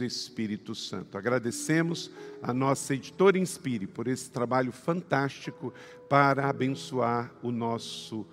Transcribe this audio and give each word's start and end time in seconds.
Espírito 0.00 0.74
Santo. 0.74 1.16
Agradecemos 1.16 2.10
a 2.42 2.52
nossa 2.52 2.94
editora 2.94 3.38
Inspire 3.38 3.86
por 3.86 4.06
esse 4.06 4.30
trabalho 4.30 4.72
fantástico 4.72 5.72
para 6.08 6.48
abençoar 6.48 7.32
o 7.42 7.50
nosso 7.50 8.26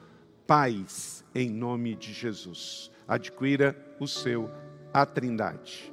país, 0.45 1.23
em 1.33 1.49
nome 1.49 1.95
de 1.95 2.13
Jesus. 2.13 2.91
Adquira 3.07 3.75
o 3.99 4.07
seu 4.07 4.49
A 4.93 5.05
Trindade. 5.05 5.91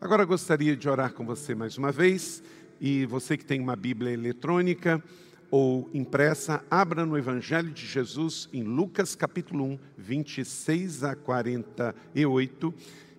Agora 0.00 0.24
gostaria 0.24 0.76
de 0.76 0.88
orar 0.88 1.12
com 1.12 1.24
você 1.24 1.54
mais 1.54 1.78
uma 1.78 1.90
vez, 1.90 2.42
e 2.80 3.06
você 3.06 3.36
que 3.36 3.44
tem 3.44 3.60
uma 3.60 3.74
Bíblia 3.74 4.12
eletrônica 4.12 5.02
ou 5.50 5.88
impressa, 5.94 6.64
abra 6.70 7.06
no 7.06 7.16
Evangelho 7.16 7.70
de 7.70 7.86
Jesus 7.86 8.48
em 8.52 8.62
Lucas 8.62 9.14
capítulo 9.14 9.64
1, 9.64 9.78
26 9.96 11.04
a 11.04 11.14
48 11.14 12.74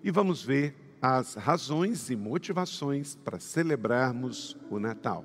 e 0.06 0.10
vamos 0.12 0.40
ver 0.40 0.72
as 1.02 1.34
razões 1.34 2.10
e 2.10 2.14
motivações 2.14 3.16
para 3.16 3.40
celebrarmos 3.40 4.56
o 4.70 4.78
Natal. 4.78 5.24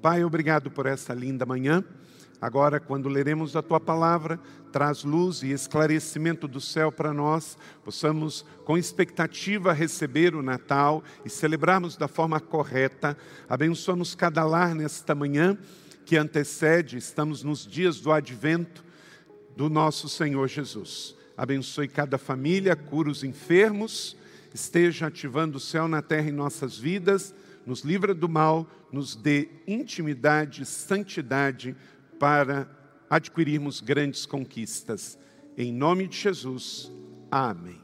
Pai, 0.00 0.22
obrigado 0.22 0.70
por 0.70 0.86
essa 0.86 1.12
linda 1.12 1.44
manhã. 1.44 1.82
Agora, 2.40 2.78
quando 2.78 3.08
leremos 3.08 3.56
a 3.56 3.62
tua 3.62 3.80
palavra, 3.80 4.38
traz 4.70 5.02
luz 5.02 5.42
e 5.42 5.50
esclarecimento 5.50 6.46
do 6.46 6.60
céu 6.60 6.92
para 6.92 7.12
nós, 7.12 7.58
possamos, 7.82 8.46
com 8.64 8.78
expectativa, 8.78 9.72
receber 9.72 10.36
o 10.36 10.42
Natal 10.44 11.02
e 11.24 11.28
celebrarmos 11.28 11.96
da 11.96 12.06
forma 12.06 12.38
correta. 12.38 13.18
Abençoamos 13.48 14.14
cada 14.14 14.44
lar 14.44 14.76
nesta 14.76 15.12
manhã 15.12 15.58
que 16.06 16.16
antecede, 16.16 16.98
estamos 16.98 17.42
nos 17.42 17.66
dias 17.66 17.98
do 17.98 18.12
advento 18.12 18.84
do 19.56 19.68
nosso 19.68 20.08
Senhor 20.08 20.46
Jesus 20.46 21.16
abençoe 21.36 21.88
cada 21.88 22.18
família, 22.18 22.76
cura 22.76 23.10
os 23.10 23.24
enfermos, 23.24 24.16
esteja 24.52 25.08
ativando 25.08 25.58
o 25.58 25.60
céu 25.60 25.88
na 25.88 26.00
terra 26.00 26.28
em 26.28 26.32
nossas 26.32 26.78
vidas, 26.78 27.34
nos 27.66 27.80
livra 27.80 28.14
do 28.14 28.28
mal, 28.28 28.68
nos 28.92 29.16
dê 29.16 29.48
intimidade, 29.66 30.64
santidade 30.64 31.74
para 32.18 32.68
adquirirmos 33.08 33.80
grandes 33.80 34.26
conquistas. 34.26 35.18
Em 35.56 35.72
nome 35.72 36.06
de 36.06 36.16
Jesus, 36.16 36.90
amém. 37.30 37.80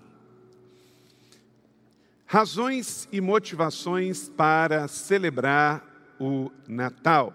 Razões 2.26 3.08
e 3.10 3.20
motivações 3.20 4.28
para 4.28 4.86
celebrar 4.86 6.14
o 6.20 6.50
Natal. 6.68 7.34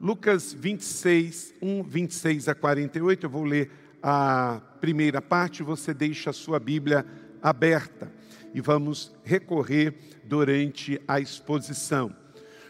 Lucas 0.00 0.52
26, 0.52 1.54
1, 1.62 1.82
26 1.82 2.48
a 2.48 2.54
48, 2.54 3.26
eu 3.26 3.30
vou 3.30 3.44
ler 3.44 3.70
a 4.02 4.60
primeira 4.80 5.20
parte, 5.20 5.62
você 5.62 5.92
deixa 5.92 6.30
a 6.30 6.32
sua 6.32 6.58
Bíblia 6.58 7.04
aberta 7.42 8.10
e 8.54 8.60
vamos 8.60 9.12
recorrer 9.22 9.94
durante 10.24 11.00
a 11.06 11.20
exposição. 11.20 12.14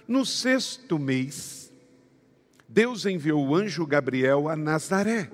No 0.06 0.27
sexto 0.27 0.98
mês, 0.98 1.72
Deus 2.69 3.06
enviou 3.06 3.47
o 3.47 3.55
anjo 3.55 3.86
Gabriel 3.86 4.48
a 4.48 4.56
Nazaré, 4.56 5.30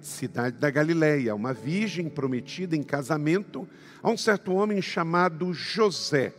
cidade 0.00 0.56
da 0.56 0.70
Galileia, 0.70 1.34
uma 1.34 1.52
virgem 1.52 2.08
prometida 2.08 2.76
em 2.76 2.82
casamento 2.82 3.68
a 4.02 4.10
um 4.10 4.16
certo 4.16 4.52
homem 4.52 4.80
chamado 4.80 5.52
José, 5.52 6.32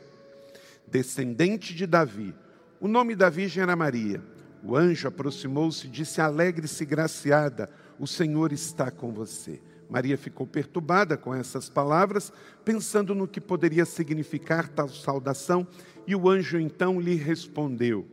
descendente 0.88 1.76
de 1.76 1.86
Davi. 1.86 2.34
O 2.80 2.88
nome 2.88 3.16
da 3.16 3.30
virgem 3.30 3.62
era 3.62 3.76
Maria. 3.76 4.22
O 4.64 4.76
anjo 4.76 5.08
aproximou-se 5.08 5.88
e 5.88 5.90
disse: 5.90 6.22
Alegre-se, 6.22 6.86
graciada, 6.86 7.70
o 8.00 8.08
Senhor 8.08 8.52
está 8.52 8.90
com 8.90 9.12
você. 9.12 9.62
Maria 9.92 10.18
ficou 10.18 10.48
perturbada 10.48 11.18
com 11.18 11.36
essas 11.36 11.70
palavras, 11.70 12.32
pensando 12.64 13.14
no 13.14 13.28
que 13.28 13.42
poderia 13.42 13.84
significar 13.84 14.70
tal 14.70 14.88
saudação, 14.88 15.68
e 16.08 16.16
o 16.16 16.30
anjo 16.30 16.58
então 16.58 16.98
lhe 16.98 17.16
respondeu: 17.16 18.08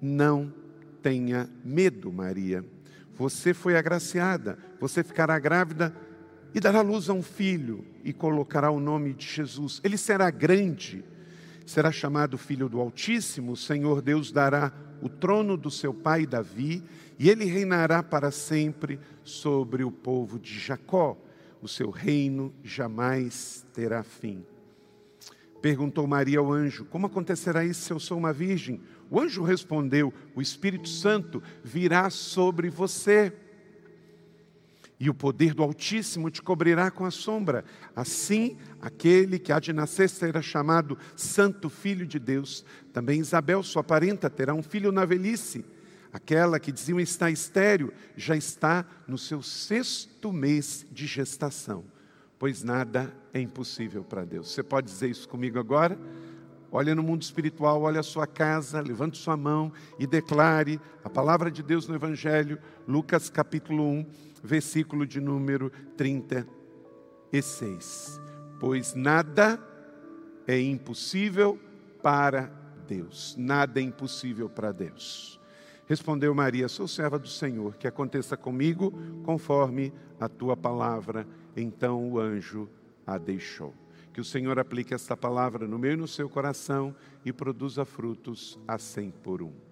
Não 0.00 0.54
tenha 1.02 1.50
medo, 1.64 2.12
Maria. 2.12 2.64
Você 3.16 3.52
foi 3.52 3.76
agraciada, 3.76 4.56
você 4.78 5.02
ficará 5.02 5.36
grávida 5.40 5.92
e 6.54 6.60
dará 6.60 6.82
luz 6.82 7.10
a 7.10 7.12
um 7.12 7.22
filho 7.22 7.84
e 8.04 8.12
colocará 8.12 8.70
o 8.70 8.78
nome 8.78 9.14
de 9.14 9.26
Jesus. 9.26 9.80
Ele 9.82 9.98
será 9.98 10.30
grande, 10.30 11.04
será 11.68 11.92
chamado 11.92 12.38
Filho 12.38 12.66
do 12.66 12.80
Altíssimo. 12.80 13.52
O 13.52 13.56
Senhor 13.56 14.00
Deus 14.00 14.32
dará 14.32 14.72
o 15.02 15.08
trono 15.08 15.54
do 15.54 15.70
seu 15.70 15.92
pai 15.92 16.24
Davi 16.24 16.82
e 17.18 17.28
ele 17.28 17.44
reinará 17.44 18.02
para 18.02 18.30
sempre 18.30 18.98
sobre 19.22 19.84
o 19.84 19.92
povo 19.92 20.38
de 20.38 20.58
Jacó. 20.58 21.14
O 21.60 21.68
seu 21.68 21.90
reino 21.90 22.54
jamais 22.64 23.66
terá 23.74 24.02
fim. 24.02 24.46
Perguntou 25.60 26.06
Maria 26.06 26.38
ao 26.38 26.50
anjo: 26.50 26.86
Como 26.86 27.06
acontecerá 27.06 27.62
isso 27.62 27.82
se 27.82 27.92
eu 27.92 28.00
sou 28.00 28.16
uma 28.16 28.32
virgem? 28.32 28.80
O 29.10 29.20
anjo 29.20 29.42
respondeu: 29.42 30.10
O 30.34 30.40
Espírito 30.40 30.88
Santo 30.88 31.42
virá 31.62 32.08
sobre 32.08 32.70
você. 32.70 33.30
E 35.00 35.08
o 35.08 35.14
poder 35.14 35.54
do 35.54 35.62
Altíssimo 35.62 36.30
te 36.30 36.42
cobrirá 36.42 36.90
com 36.90 37.04
a 37.04 37.10
sombra. 37.10 37.64
Assim, 37.94 38.56
aquele 38.80 39.38
que 39.38 39.52
há 39.52 39.60
de 39.60 39.72
nascer 39.72 40.08
será 40.08 40.42
chamado 40.42 40.98
Santo 41.14 41.70
Filho 41.70 42.06
de 42.06 42.18
Deus. 42.18 42.64
Também 42.92 43.20
Isabel, 43.20 43.62
sua 43.62 43.84
parenta, 43.84 44.28
terá 44.28 44.52
um 44.54 44.62
filho 44.62 44.90
na 44.90 45.04
velhice 45.04 45.64
Aquela 46.12 46.58
que 46.58 46.72
diziam 46.72 46.98
está 46.98 47.30
estéreo, 47.30 47.92
já 48.16 48.34
está 48.34 48.84
no 49.06 49.18
seu 49.18 49.42
sexto 49.42 50.32
mês 50.32 50.86
de 50.90 51.06
gestação, 51.06 51.84
pois 52.38 52.62
nada 52.62 53.12
é 53.32 53.40
impossível 53.40 54.02
para 54.02 54.24
Deus. 54.24 54.50
Você 54.50 54.62
pode 54.62 54.86
dizer 54.86 55.10
isso 55.10 55.28
comigo 55.28 55.58
agora? 55.58 55.98
Olha 56.70 56.94
no 56.94 57.02
mundo 57.02 57.22
espiritual, 57.22 57.82
olha 57.82 58.00
a 58.00 58.02
sua 58.02 58.26
casa, 58.26 58.80
levante 58.80 59.18
sua 59.18 59.36
mão 59.36 59.72
e 59.98 60.06
declare 60.06 60.80
a 61.02 61.08
palavra 61.08 61.50
de 61.50 61.62
Deus 61.62 61.86
no 61.88 61.94
Evangelho, 61.94 62.58
Lucas 62.86 63.30
capítulo 63.30 63.84
1, 63.84 64.06
versículo 64.42 65.06
de 65.06 65.20
número 65.20 65.70
36. 65.96 68.20
Pois 68.58 68.94
nada 68.94 69.62
é 70.46 70.60
impossível 70.60 71.58
para 72.02 72.52
Deus, 72.86 73.34
nada 73.36 73.80
é 73.80 73.82
impossível 73.82 74.48
para 74.48 74.72
Deus. 74.72 75.40
Respondeu 75.86 76.34
Maria: 76.34 76.68
Sou 76.68 76.86
serva 76.86 77.18
do 77.18 77.28
Senhor, 77.28 77.76
que 77.76 77.88
aconteça 77.88 78.36
comigo 78.36 78.92
conforme 79.24 79.92
a 80.20 80.28
tua 80.28 80.56
palavra. 80.56 81.26
Então 81.56 82.10
o 82.10 82.18
anjo 82.18 82.68
a 83.06 83.16
deixou. 83.16 83.74
Que 84.12 84.20
o 84.20 84.24
Senhor 84.24 84.58
aplique 84.58 84.92
esta 84.92 85.16
palavra 85.16 85.66
no 85.66 85.78
meu 85.78 85.92
e 85.92 85.96
no 85.96 86.08
seu 86.08 86.28
coração 86.28 86.94
e 87.24 87.32
produza 87.32 87.84
frutos 87.84 88.58
a 88.66 88.78
cem 88.78 89.10
por 89.10 89.42
um. 89.42 89.67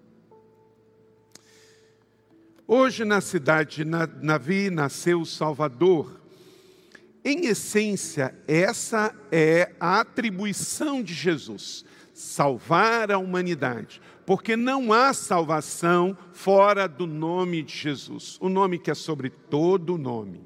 Hoje, 2.67 3.05
na 3.05 3.21
cidade 3.21 3.77
de 3.77 3.85
Navi, 3.85 4.69
nasceu 4.69 5.21
o 5.21 5.25
Salvador. 5.25 6.19
Em 7.23 7.45
essência, 7.47 8.35
essa 8.47 9.15
é 9.31 9.71
a 9.79 10.01
atribuição 10.01 11.01
de 11.01 11.13
Jesus: 11.13 11.85
salvar 12.13 13.11
a 13.11 13.17
humanidade 13.17 14.01
porque 14.27 14.57
não 14.57 14.91
há 14.91 15.13
salvação 15.13 16.17
fora 16.33 16.85
do 16.85 17.07
nome 17.07 17.63
de 17.63 17.73
Jesus, 17.73 18.37
o 18.41 18.49
nome 18.49 18.77
que 18.77 18.91
é 18.91 18.93
sobre 18.93 19.29
todo 19.29 19.97
nome. 19.97 20.41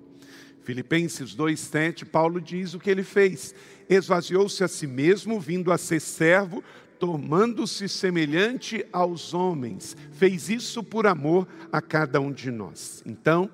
Filipenses 0.64 1.36
2,7, 1.36 2.06
Paulo 2.06 2.40
diz 2.40 2.76
o 2.76 2.80
que 2.80 2.92
ele 2.92 3.02
fez: 3.02 3.56
esvaziou-se 3.90 4.64
a 4.64 4.68
si 4.68 4.86
mesmo, 4.86 5.40
vindo 5.40 5.72
a 5.72 5.80
ser 5.80 6.00
servo, 6.00 6.64
tornando-se 7.02 7.90
semelhante 7.90 8.86
aos 8.94 9.34
homens, 9.34 9.98
fez 10.12 10.52
isso 10.52 10.84
por 10.84 11.08
amor 11.08 11.48
a 11.72 11.82
cada 11.82 12.22
um 12.22 12.32
de 12.32 12.52
nós. 12.52 13.02
Então, 13.08 13.50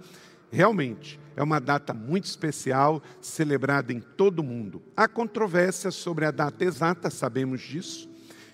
realmente, 0.52 1.18
é 1.34 1.42
uma 1.42 1.62
data 1.62 1.94
muito 1.94 2.26
especial, 2.26 3.02
celebrada 3.22 3.94
em 3.94 4.02
todo 4.02 4.40
o 4.40 4.44
mundo. 4.44 4.84
Há 4.98 5.08
controvérsia 5.08 5.92
sobre 5.92 6.26
a 6.26 6.32
data 6.32 6.66
exata, 6.66 7.10
sabemos 7.10 7.62
disso 7.62 8.10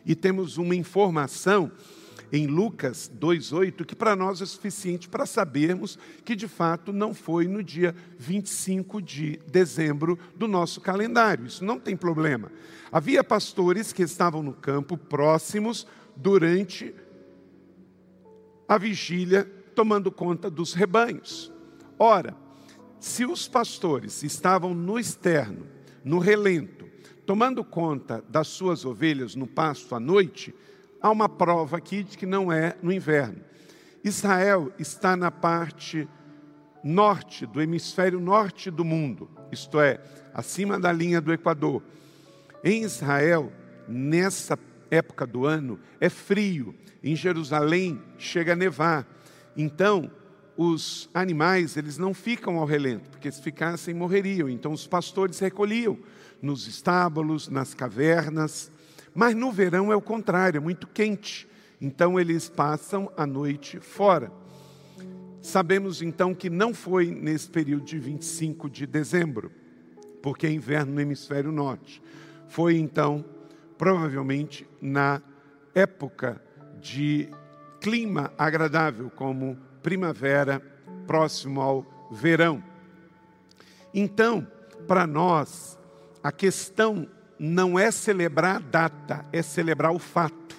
e 0.06 0.14
temos 0.14 0.58
uma 0.58 0.76
informação 0.76 1.72
em 2.32 2.48
Lucas 2.48 3.12
2,8 3.20 3.86
que 3.86 3.96
para 3.96 4.16
nós 4.16 4.42
é 4.42 4.46
suficiente 4.46 5.08
para 5.08 5.26
sabermos 5.26 5.98
que 6.24 6.36
de 6.36 6.48
fato 6.48 6.92
não 6.92 7.14
foi 7.14 7.48
no 7.48 7.64
dia 7.64 7.96
25 8.18 9.02
de 9.02 9.40
dezembro 9.52 10.18
do 10.36 10.48
nosso 10.48 10.82
calendário. 10.82 11.46
Isso 11.46 11.64
não 11.64 11.80
tem 11.80 11.96
problema. 11.96 12.52
Havia 12.92 13.24
pastores 13.24 13.92
que 13.92 14.04
estavam 14.04 14.44
no 14.44 14.54
campo 14.54 14.98
próximos 14.98 15.88
durante 16.16 16.94
a 18.68 18.78
vigília, 18.78 19.44
tomando 19.76 20.12
conta 20.12 20.50
dos 20.50 20.74
rebanhos. 20.74 21.52
Ora, 21.98 22.36
se 23.00 23.26
os 23.26 23.48
pastores 23.48 24.24
estavam 24.24 24.74
no 24.74 24.98
externo, 24.98 25.68
no 26.04 26.20
relento, 26.20 26.86
tomando 27.26 27.64
conta 27.64 28.24
das 28.30 28.48
suas 28.48 28.86
ovelhas 28.86 29.36
no 29.36 29.48
pasto 29.48 29.96
à 29.96 30.00
noite, 30.00 30.54
há 31.04 31.12
uma 31.12 31.28
prova 31.28 31.78
aqui 31.78 32.02
de 32.02 32.18
que 32.18 32.26
não 32.26 32.50
é 32.50 32.78
no 32.82 32.92
inverno. 32.92 33.44
Israel 34.04 34.72
está 34.80 35.18
na 35.18 35.30
parte 35.30 36.08
norte, 36.84 37.46
do 37.46 37.62
hemisfério 37.62 38.20
norte 38.20 38.72
do 38.72 38.84
mundo, 38.84 39.30
isto 39.52 39.80
é, 39.80 40.02
acima 40.34 40.80
da 40.80 40.92
linha 40.92 41.22
do 41.22 41.32
Equador. 41.32 41.84
Em 42.64 42.84
Israel, 42.84 43.52
nessa 43.88 44.58
época 44.90 45.28
do 45.28 45.46
ano, 45.46 45.80
é 46.00 46.10
frio. 46.10 46.74
Em 47.04 47.16
Jerusalém 47.16 48.02
chega 48.18 48.54
a 48.54 48.56
nevar. 48.56 49.06
Então, 49.56 50.10
os 50.56 51.10
animais, 51.14 51.76
eles 51.78 51.98
não 51.98 52.14
ficam 52.14 52.58
ao 52.58 52.66
relento, 52.66 53.10
porque 53.10 53.32
se 53.32 53.42
ficassem 53.42 53.94
morreriam. 53.94 54.50
Então 54.50 54.72
os 54.72 54.88
pastores 54.88 55.40
recolhiam 55.40 55.98
nos 56.42 56.68
estábulos, 56.68 57.50
nas 57.50 57.74
cavernas. 57.74 58.72
Mas 59.14 59.36
no 59.36 59.52
verão 59.52 59.92
é 59.92 59.96
o 59.96 60.02
contrário, 60.02 60.58
é 60.58 60.62
muito 60.62 60.88
quente. 60.88 61.48
Então 61.80 62.20
eles 62.20 62.50
passam 62.50 63.12
a 63.16 63.26
noite 63.28 63.80
fora. 63.80 64.32
Sabemos 65.42 66.02
então 66.02 66.34
que 66.34 66.50
não 66.50 66.74
foi 66.74 67.08
nesse 67.12 67.50
período 67.50 67.84
de 67.84 68.00
25 68.00 68.70
de 68.70 68.88
dezembro, 68.88 69.52
porque 70.22 70.48
é 70.48 70.52
inverno 70.52 70.94
no 70.94 71.02
hemisfério 71.02 71.52
norte. 71.52 72.02
Foi 72.48 72.78
então, 72.78 73.26
provavelmente, 73.78 74.66
na 74.82 75.22
época 75.76 76.42
de 76.80 77.30
clima 77.82 78.32
agradável, 78.38 79.10
como 79.10 79.58
primavera, 79.82 80.62
próximo 81.06 81.60
ao 81.60 82.10
verão. 82.10 82.64
Então, 83.94 84.48
para 84.88 85.06
nós, 85.06 85.78
a 86.24 86.32
questão 86.32 87.08
não 87.40 87.78
é 87.78 87.92
celebrar 87.92 88.58
a 88.58 88.60
data, 88.60 89.26
é 89.32 89.42
celebrar 89.42 89.92
o 89.92 90.00
fato. 90.00 90.56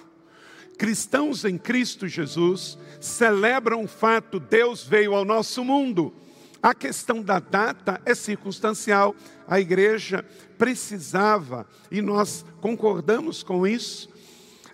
Cristãos 0.77 1.45
em 1.45 1.57
Cristo 1.57 2.07
Jesus 2.07 2.77
celebram 2.99 3.83
o 3.83 3.87
fato 3.87 4.39
Deus 4.39 4.83
veio 4.83 5.13
ao 5.15 5.23
nosso 5.23 5.63
mundo. 5.63 6.13
A 6.61 6.73
questão 6.73 7.21
da 7.21 7.39
data 7.39 8.01
é 8.05 8.13
circunstancial. 8.13 9.15
A 9.47 9.59
igreja 9.59 10.25
precisava, 10.57 11.67
e 11.91 12.01
nós 12.01 12.43
concordamos 12.59 13.43
com 13.43 13.65
isso, 13.65 14.09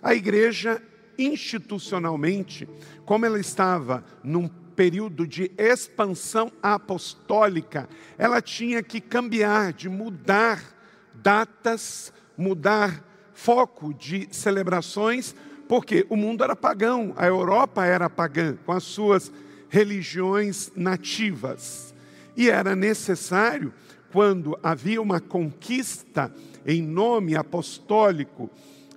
a 0.02 0.14
igreja 0.14 0.82
institucionalmente, 1.18 2.68
como 3.04 3.26
ela 3.26 3.38
estava 3.38 4.04
num 4.24 4.48
período 4.48 5.26
de 5.26 5.52
expansão 5.56 6.50
apostólica, 6.62 7.88
ela 8.16 8.40
tinha 8.40 8.82
que 8.82 9.00
cambiar, 9.00 9.72
de 9.72 9.88
mudar 9.88 10.81
datas, 11.22 12.12
mudar 12.36 13.04
foco 13.32 13.94
de 13.94 14.28
celebrações, 14.30 15.34
porque 15.68 16.06
o 16.10 16.16
mundo 16.16 16.44
era 16.44 16.54
pagão, 16.54 17.12
a 17.16 17.26
Europa 17.26 17.84
era 17.84 18.10
pagã, 18.10 18.56
com 18.66 18.72
as 18.72 18.82
suas 18.84 19.32
religiões 19.68 20.70
nativas. 20.76 21.94
E 22.36 22.50
era 22.50 22.76
necessário, 22.76 23.72
quando 24.12 24.58
havia 24.62 25.00
uma 25.00 25.20
conquista 25.20 26.32
em 26.66 26.82
nome 26.82 27.34
apostólico, 27.34 28.50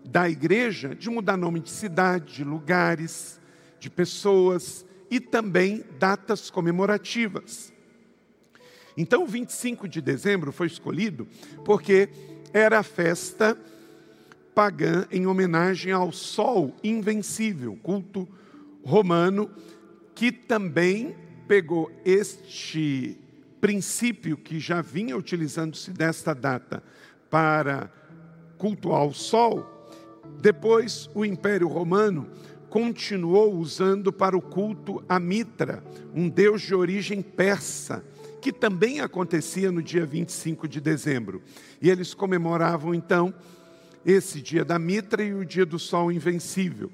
da 0.03 0.29
igreja 0.29 0.93
de 0.93 1.09
mudar 1.09 1.35
nome 1.35 1.59
de 1.59 1.71
cidade, 1.71 2.35
de 2.35 2.43
lugares, 2.43 3.39
de 3.79 3.89
pessoas 3.89 4.85
e 5.09 5.19
também 5.19 5.83
datas 5.97 6.49
comemorativas. 6.51 7.73
Então, 8.97 9.23
o 9.23 9.27
25 9.27 9.87
de 9.87 10.01
dezembro 10.01 10.51
foi 10.51 10.67
escolhido 10.67 11.27
porque 11.63 12.09
era 12.53 12.79
a 12.79 12.83
festa 12.83 13.57
pagã 14.53 15.05
em 15.11 15.27
homenagem 15.27 15.91
ao 15.91 16.13
Sol 16.13 16.73
Invencível, 16.81 17.77
culto 17.83 18.27
romano, 18.83 19.49
que 20.13 20.31
também 20.31 21.13
pegou 21.47 21.91
este 22.05 23.19
princípio 23.59 24.37
que 24.37 24.59
já 24.59 24.81
vinha 24.81 25.17
utilizando-se 25.17 25.91
desta 25.91 26.33
data 26.33 26.81
para 27.29 27.91
cultuar 28.57 29.05
o 29.05 29.13
Sol. 29.13 29.89
Depois, 30.39 31.09
o 31.13 31.25
Império 31.25 31.67
Romano 31.67 32.29
continuou 32.69 33.53
usando 33.55 34.11
para 34.11 34.37
o 34.37 34.41
culto 34.41 35.03
a 35.09 35.19
Mitra, 35.19 35.83
um 36.13 36.29
deus 36.29 36.61
de 36.61 36.75
origem 36.75 37.21
persa, 37.21 38.03
que 38.45 38.53
também 38.53 38.99
acontecia 38.99 39.71
no 39.71 39.81
dia 39.81 40.05
25 40.05 40.67
de 40.67 40.79
dezembro. 40.79 41.41
E 41.81 41.89
eles 41.89 42.13
comemoravam 42.13 42.93
então 42.93 43.33
esse 44.05 44.39
dia 44.39 44.63
da 44.63 44.77
Mitra 44.77 45.23
e 45.23 45.33
o 45.33 45.43
dia 45.43 45.65
do 45.65 45.79
Sol 45.79 46.11
Invencível, 46.11 46.91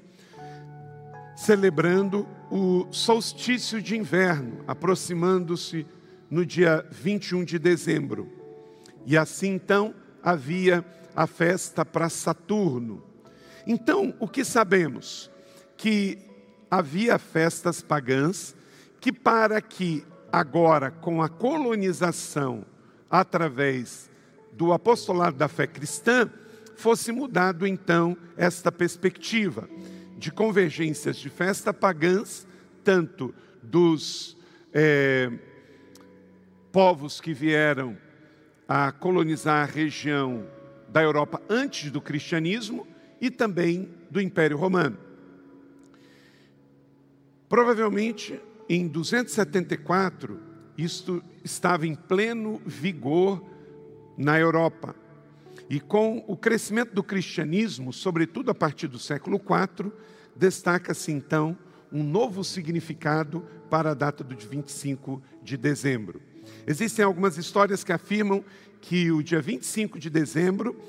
celebrando 1.36 2.26
o 2.50 2.86
solstício 2.90 3.82
de 3.82 3.94
inverno, 3.94 4.64
aproximando-se 4.66 5.84
no 6.30 6.46
dia 6.46 6.86
21 6.90 7.44
de 7.44 7.58
dezembro. 7.58 8.32
E 9.04 9.14
assim 9.14 9.50
então 9.50 9.94
havia 10.22 10.82
a 11.14 11.26
festa 11.26 11.84
para 11.84 12.08
Saturno 12.08 13.12
então, 13.66 14.14
o 14.18 14.26
que 14.26 14.44
sabemos? 14.44 15.30
Que 15.76 16.18
havia 16.70 17.18
festas 17.18 17.80
pagãs 17.80 18.54
que, 19.00 19.12
para 19.12 19.60
que 19.60 20.04
agora, 20.32 20.90
com 20.90 21.22
a 21.22 21.28
colonização 21.28 22.64
através 23.10 24.10
do 24.52 24.72
apostolado 24.72 25.36
da 25.36 25.48
fé 25.48 25.66
cristã, 25.66 26.30
fosse 26.76 27.12
mudado 27.12 27.66
então 27.66 28.16
esta 28.36 28.72
perspectiva 28.72 29.68
de 30.16 30.32
convergências 30.32 31.16
de 31.16 31.28
festa 31.28 31.74
pagãs, 31.74 32.46
tanto 32.82 33.34
dos 33.62 34.36
é, 34.72 35.30
povos 36.72 37.20
que 37.20 37.34
vieram 37.34 37.96
a 38.66 38.90
colonizar 38.90 39.62
a 39.62 39.72
região 39.72 40.46
da 40.88 41.02
Europa 41.02 41.42
antes 41.48 41.90
do 41.90 42.00
cristianismo, 42.00 42.86
e 43.22 43.30
também 43.30 43.88
do 44.10 44.20
Império 44.20 44.56
Romano. 44.56 44.98
Provavelmente 47.48 48.40
em 48.74 48.88
274, 48.88 50.40
isto 50.78 51.22
estava 51.44 51.86
em 51.86 51.94
pleno 51.94 52.58
vigor 52.64 53.44
na 54.16 54.40
Europa. 54.40 54.96
E 55.68 55.78
com 55.78 56.24
o 56.26 56.34
crescimento 56.34 56.94
do 56.94 57.02
cristianismo, 57.02 57.92
sobretudo 57.92 58.50
a 58.50 58.54
partir 58.54 58.88
do 58.88 58.98
século 58.98 59.36
IV, 59.36 59.92
destaca-se 60.34 61.12
então 61.12 61.54
um 61.92 62.02
novo 62.02 62.42
significado 62.42 63.44
para 63.68 63.90
a 63.90 63.94
data 63.94 64.24
do 64.24 64.34
25 64.34 65.22
de 65.42 65.58
dezembro. 65.58 66.22
Existem 66.66 67.04
algumas 67.04 67.36
histórias 67.36 67.84
que 67.84 67.92
afirmam 67.92 68.42
que 68.80 69.12
o 69.12 69.22
dia 69.22 69.42
25 69.42 69.98
de 69.98 70.08
dezembro 70.08 70.80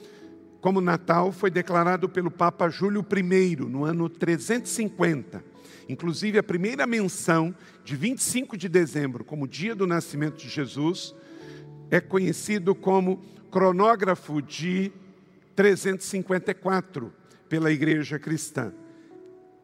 como 0.62 0.80
Natal 0.80 1.34
foi 1.34 1.52
declarado 1.52 2.08
pelo 2.08 2.32
Papa 2.32 2.70
Júlio 2.70 3.06
I 3.14 3.56
no 3.58 3.84
ano 3.84 4.08
350. 4.08 5.52
Inclusive, 5.88 6.38
a 6.38 6.44
primeira 6.44 6.88
menção 6.88 7.54
de 7.84 7.96
25 7.96 8.58
de 8.58 8.70
dezembro 8.70 9.24
como 9.24 9.48
dia 9.48 9.76
do 9.76 9.88
nascimento 9.88 10.38
de 10.38 10.50
Jesus 10.50 11.14
é 11.92 12.00
conhecido 12.00 12.74
como 12.74 13.24
cronógrafo 13.52 14.42
de 14.42 14.92
354 15.56 17.14
pela 17.48 17.72
Igreja 17.72 18.18
Cristã. 18.18 18.74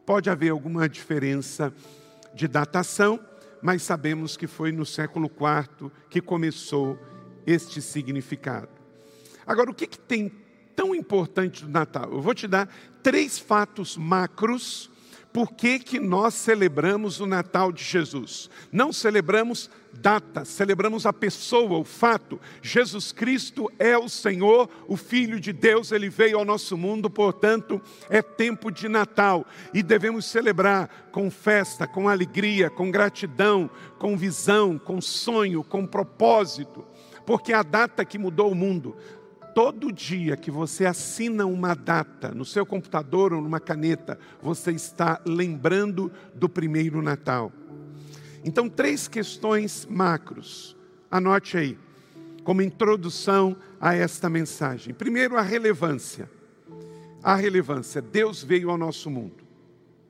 Pode 0.06 0.30
haver 0.30 0.50
alguma 0.50 0.88
diferença 0.88 1.72
de 2.34 2.46
datação, 2.46 3.18
mas 3.62 3.82
sabemos 3.82 4.36
que 4.36 4.46
foi 4.46 4.72
no 4.72 4.86
século 4.86 5.30
IV 5.30 5.90
que 6.08 6.20
começou 6.20 6.98
este 7.46 7.82
significado. 7.82 8.68
Agora, 9.46 9.70
o 9.70 9.74
que, 9.74 9.86
que 9.86 9.98
tem 9.98 10.30
tão 10.80 10.94
importante 10.94 11.64
do 11.64 11.70
Natal. 11.70 12.10
Eu 12.10 12.22
vou 12.22 12.34
te 12.34 12.48
dar 12.48 12.66
três 13.02 13.38
fatos 13.38 13.98
macros 13.98 14.90
por 15.32 15.52
que, 15.52 15.78
que 15.78 16.00
nós 16.00 16.34
celebramos 16.34 17.20
o 17.20 17.26
Natal 17.26 17.70
de 17.70 17.84
Jesus. 17.84 18.50
Não 18.72 18.92
celebramos 18.92 19.70
data, 19.92 20.44
celebramos 20.44 21.06
a 21.06 21.12
pessoa, 21.12 21.78
o 21.78 21.84
fato. 21.84 22.40
Jesus 22.62 23.12
Cristo 23.12 23.70
é 23.78 23.96
o 23.96 24.08
Senhor, 24.08 24.68
o 24.88 24.96
Filho 24.96 25.40
de 25.40 25.52
Deus, 25.52 25.92
ele 25.92 26.08
veio 26.08 26.38
ao 26.38 26.44
nosso 26.44 26.76
mundo, 26.76 27.08
portanto, 27.08 27.80
é 28.08 28.22
tempo 28.22 28.70
de 28.70 28.88
Natal 28.88 29.46
e 29.72 29.82
devemos 29.82 30.26
celebrar 30.26 30.88
com 31.12 31.30
festa, 31.30 31.86
com 31.86 32.08
alegria, 32.08 32.70
com 32.70 32.90
gratidão, 32.90 33.70
com 33.98 34.16
visão, 34.16 34.78
com 34.78 35.00
sonho, 35.00 35.62
com 35.62 35.86
propósito, 35.86 36.84
porque 37.24 37.52
é 37.52 37.56
a 37.56 37.62
data 37.62 38.04
que 38.04 38.18
mudou 38.18 38.50
o 38.50 38.54
mundo, 38.54 38.96
todo 39.54 39.92
dia 39.92 40.36
que 40.36 40.50
você 40.50 40.86
assina 40.86 41.46
uma 41.46 41.74
data 41.74 42.32
no 42.32 42.44
seu 42.44 42.64
computador 42.64 43.32
ou 43.32 43.40
numa 43.40 43.60
caneta, 43.60 44.18
você 44.40 44.72
está 44.72 45.20
lembrando 45.24 46.10
do 46.34 46.48
primeiro 46.48 47.02
Natal. 47.02 47.52
Então, 48.44 48.68
três 48.68 49.06
questões 49.08 49.86
macros. 49.90 50.76
Anote 51.10 51.56
aí, 51.56 51.78
como 52.44 52.62
introdução 52.62 53.56
a 53.80 53.94
esta 53.94 54.30
mensagem. 54.30 54.94
Primeiro, 54.94 55.36
a 55.36 55.42
relevância. 55.42 56.30
A 57.22 57.34
relevância. 57.34 58.00
Deus 58.00 58.42
veio 58.42 58.70
ao 58.70 58.78
nosso 58.78 59.10
mundo. 59.10 59.44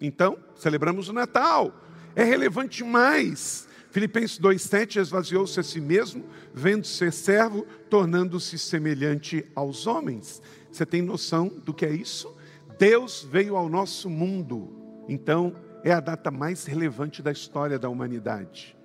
Então, 0.00 0.38
celebramos 0.54 1.08
o 1.08 1.12
Natal. 1.12 1.74
É 2.14 2.22
relevante 2.22 2.84
mais 2.84 3.68
Filipenses 3.90 4.38
2,7 4.38 5.00
esvaziou-se 5.00 5.58
a 5.58 5.62
si 5.62 5.80
mesmo, 5.80 6.24
vendo 6.54 6.86
ser 6.86 7.12
servo, 7.12 7.66
tornando-se 7.88 8.56
semelhante 8.56 9.44
aos 9.54 9.86
homens. 9.86 10.40
Você 10.70 10.86
tem 10.86 11.02
noção 11.02 11.48
do 11.48 11.74
que 11.74 11.84
é 11.84 11.90
isso? 11.90 12.34
Deus 12.78 13.26
veio 13.28 13.56
ao 13.56 13.68
nosso 13.68 14.08
mundo, 14.08 15.04
então 15.08 15.54
é 15.82 15.92
a 15.92 16.00
data 16.00 16.30
mais 16.30 16.64
relevante 16.64 17.20
da 17.20 17.32
história 17.32 17.78
da 17.78 17.88
humanidade. 17.88 18.76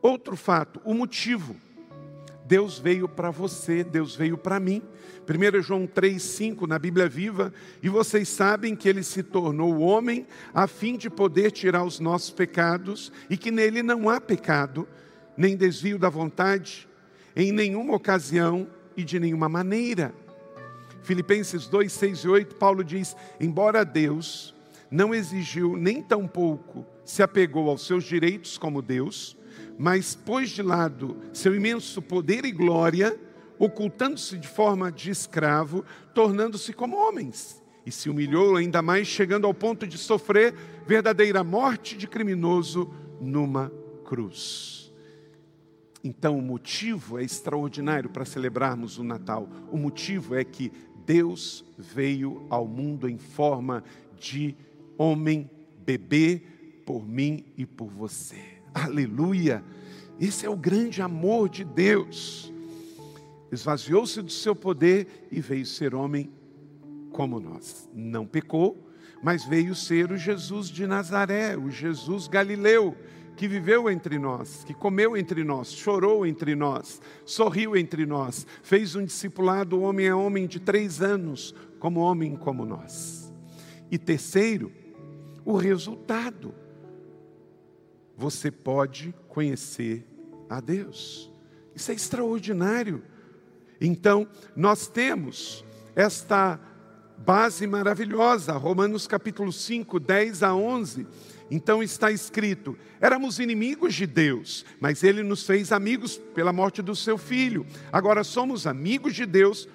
Outro 0.00 0.36
fato, 0.36 0.80
o 0.84 0.94
motivo. 0.94 1.56
Deus 2.50 2.80
veio 2.80 3.08
para 3.08 3.30
você, 3.30 3.84
Deus 3.84 4.16
veio 4.16 4.36
para 4.36 4.58
mim. 4.58 4.82
1 5.22 5.62
João 5.62 5.86
3,5 5.86 6.66
na 6.66 6.80
Bíblia 6.80 7.08
Viva, 7.08 7.54
e 7.80 7.88
vocês 7.88 8.28
sabem 8.28 8.74
que 8.74 8.88
ele 8.88 9.04
se 9.04 9.22
tornou 9.22 9.78
homem 9.78 10.26
a 10.52 10.66
fim 10.66 10.96
de 10.96 11.08
poder 11.08 11.52
tirar 11.52 11.84
os 11.84 12.00
nossos 12.00 12.30
pecados, 12.30 13.12
e 13.30 13.36
que 13.36 13.52
nele 13.52 13.84
não 13.84 14.10
há 14.10 14.20
pecado, 14.20 14.88
nem 15.36 15.56
desvio 15.56 15.96
da 15.96 16.08
vontade, 16.08 16.88
em 17.36 17.52
nenhuma 17.52 17.94
ocasião 17.94 18.66
e 18.96 19.04
de 19.04 19.20
nenhuma 19.20 19.48
maneira. 19.48 20.12
Filipenses 21.04 21.68
2, 21.68 21.92
6 21.92 22.18
e 22.18 22.28
8, 22.28 22.56
Paulo 22.56 22.82
diz: 22.82 23.16
Embora 23.38 23.84
Deus 23.84 24.56
não 24.90 25.14
exigiu 25.14 25.76
nem 25.76 26.02
tampouco 26.02 26.84
se 27.04 27.22
apegou 27.22 27.70
aos 27.70 27.86
seus 27.86 28.02
direitos 28.02 28.58
como 28.58 28.82
Deus, 28.82 29.36
mas 29.80 30.14
pôs 30.14 30.50
de 30.50 30.60
lado 30.60 31.16
seu 31.32 31.56
imenso 31.56 32.02
poder 32.02 32.44
e 32.44 32.52
glória, 32.52 33.18
ocultando-se 33.58 34.36
de 34.36 34.46
forma 34.46 34.92
de 34.92 35.10
escravo, 35.10 35.86
tornando-se 36.14 36.74
como 36.74 36.98
homens, 36.98 37.62
e 37.86 37.90
se 37.90 38.10
humilhou 38.10 38.56
ainda 38.56 38.82
mais, 38.82 39.08
chegando 39.08 39.46
ao 39.46 39.54
ponto 39.54 39.86
de 39.86 39.96
sofrer 39.96 40.54
verdadeira 40.86 41.42
morte 41.42 41.96
de 41.96 42.06
criminoso 42.06 42.92
numa 43.22 43.72
cruz. 44.04 44.92
Então, 46.04 46.36
o 46.38 46.42
motivo 46.42 47.18
é 47.18 47.24
extraordinário 47.24 48.10
para 48.10 48.26
celebrarmos 48.26 48.98
o 48.98 49.02
Natal. 49.02 49.48
O 49.72 49.78
motivo 49.78 50.34
é 50.34 50.44
que 50.44 50.70
Deus 51.06 51.64
veio 51.78 52.46
ao 52.50 52.68
mundo 52.68 53.08
em 53.08 53.16
forma 53.16 53.82
de 54.18 54.54
homem, 54.98 55.50
bebê, 55.78 56.42
por 56.84 57.08
mim 57.08 57.46
e 57.56 57.64
por 57.64 57.88
você. 57.88 58.49
Aleluia! 58.74 59.64
Esse 60.20 60.46
é 60.46 60.50
o 60.50 60.56
grande 60.56 61.00
amor 61.00 61.48
de 61.48 61.64
Deus. 61.64 62.52
Esvaziou-se 63.50 64.20
do 64.22 64.30
seu 64.30 64.54
poder 64.54 65.28
e 65.30 65.40
veio 65.40 65.66
ser 65.66 65.94
homem 65.94 66.30
como 67.10 67.40
nós. 67.40 67.88
Não 67.94 68.26
pecou, 68.26 68.86
mas 69.22 69.44
veio 69.44 69.74
ser 69.74 70.12
o 70.12 70.16
Jesus 70.16 70.68
de 70.68 70.86
Nazaré, 70.86 71.56
o 71.56 71.70
Jesus 71.70 72.28
galileu, 72.28 72.96
que 73.36 73.48
viveu 73.48 73.90
entre 73.90 74.18
nós, 74.18 74.62
que 74.64 74.74
comeu 74.74 75.16
entre 75.16 75.42
nós, 75.42 75.72
chorou 75.72 76.26
entre 76.26 76.54
nós, 76.54 77.00
sorriu 77.24 77.74
entre 77.76 78.04
nós, 78.04 78.46
fez 78.62 78.94
um 78.94 79.04
discipulado 79.04 79.80
homem 79.80 80.08
a 80.08 80.16
homem 80.16 80.46
de 80.46 80.60
três 80.60 81.00
anos, 81.00 81.54
como 81.78 82.00
homem 82.00 82.36
como 82.36 82.66
nós. 82.66 83.32
E 83.90 83.98
terceiro, 83.98 84.70
o 85.44 85.56
resultado 85.56 86.54
você 88.20 88.50
pode 88.50 89.14
conhecer 89.28 90.06
a 90.46 90.60
Deus. 90.60 91.30
Isso 91.74 91.90
é 91.90 91.94
extraordinário. 91.94 93.02
Então, 93.80 94.28
nós 94.54 94.86
temos 94.86 95.64
esta 95.96 96.60
base 97.16 97.66
maravilhosa, 97.66 98.52
Romanos 98.52 99.06
capítulo 99.06 99.50
5, 99.50 99.98
10 99.98 100.42
a 100.42 100.54
11. 100.54 101.06
Então 101.50 101.82
está 101.82 102.12
escrito: 102.12 102.76
éramos 103.00 103.38
inimigos 103.38 103.94
de 103.94 104.06
Deus, 104.06 104.66
mas 104.78 105.02
Ele 105.02 105.22
nos 105.22 105.46
fez 105.46 105.72
amigos 105.72 106.18
pela 106.34 106.52
morte 106.52 106.82
do 106.82 106.94
seu 106.94 107.16
filho. 107.16 107.66
Agora 107.90 108.22
somos 108.22 108.66
amigos 108.66 109.14
de 109.14 109.24
Deus, 109.24 109.66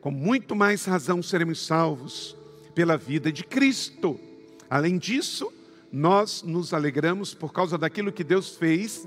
com 0.00 0.10
muito 0.10 0.56
mais 0.56 0.84
razão 0.84 1.22
seremos 1.22 1.64
salvos 1.64 2.36
pela 2.74 2.96
vida 2.96 3.30
de 3.30 3.44
Cristo. 3.44 4.18
Além 4.68 4.98
disso, 4.98 5.52
nós 5.90 6.42
nos 6.42 6.74
alegramos 6.74 7.34
por 7.34 7.52
causa 7.52 7.78
daquilo 7.78 8.12
que 8.12 8.24
Deus 8.24 8.56
fez 8.56 9.06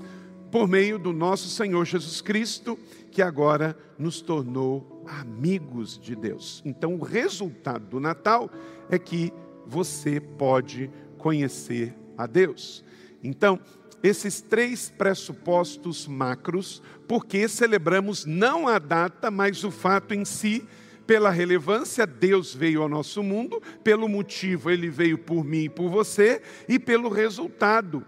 por 0.50 0.68
meio 0.68 0.98
do 0.98 1.14
nosso 1.14 1.48
Senhor 1.48 1.82
Jesus 1.86 2.20
Cristo, 2.20 2.78
que 3.10 3.22
agora 3.22 3.74
nos 3.98 4.20
tornou 4.20 5.02
amigos 5.08 5.98
de 5.98 6.14
Deus. 6.14 6.60
Então, 6.62 6.94
o 6.96 7.02
resultado 7.02 7.86
do 7.86 7.98
Natal 7.98 8.50
é 8.90 8.98
que 8.98 9.32
você 9.66 10.20
pode 10.20 10.90
conhecer 11.16 11.94
a 12.18 12.26
Deus. 12.26 12.84
Então, 13.24 13.58
esses 14.02 14.42
três 14.42 14.90
pressupostos 14.90 16.06
macros, 16.06 16.82
porque 17.08 17.48
celebramos 17.48 18.26
não 18.26 18.68
a 18.68 18.78
data, 18.78 19.30
mas 19.30 19.64
o 19.64 19.70
fato 19.70 20.12
em 20.12 20.24
si, 20.24 20.66
pela 21.06 21.30
relevância, 21.30 22.06
Deus 22.06 22.54
veio 22.54 22.82
ao 22.82 22.88
nosso 22.88 23.22
mundo, 23.22 23.62
pelo 23.82 24.08
motivo, 24.08 24.70
ele 24.70 24.88
veio 24.88 25.18
por 25.18 25.44
mim 25.44 25.64
e 25.64 25.68
por 25.68 25.90
você, 25.90 26.42
e 26.68 26.78
pelo 26.78 27.08
resultado. 27.08 28.04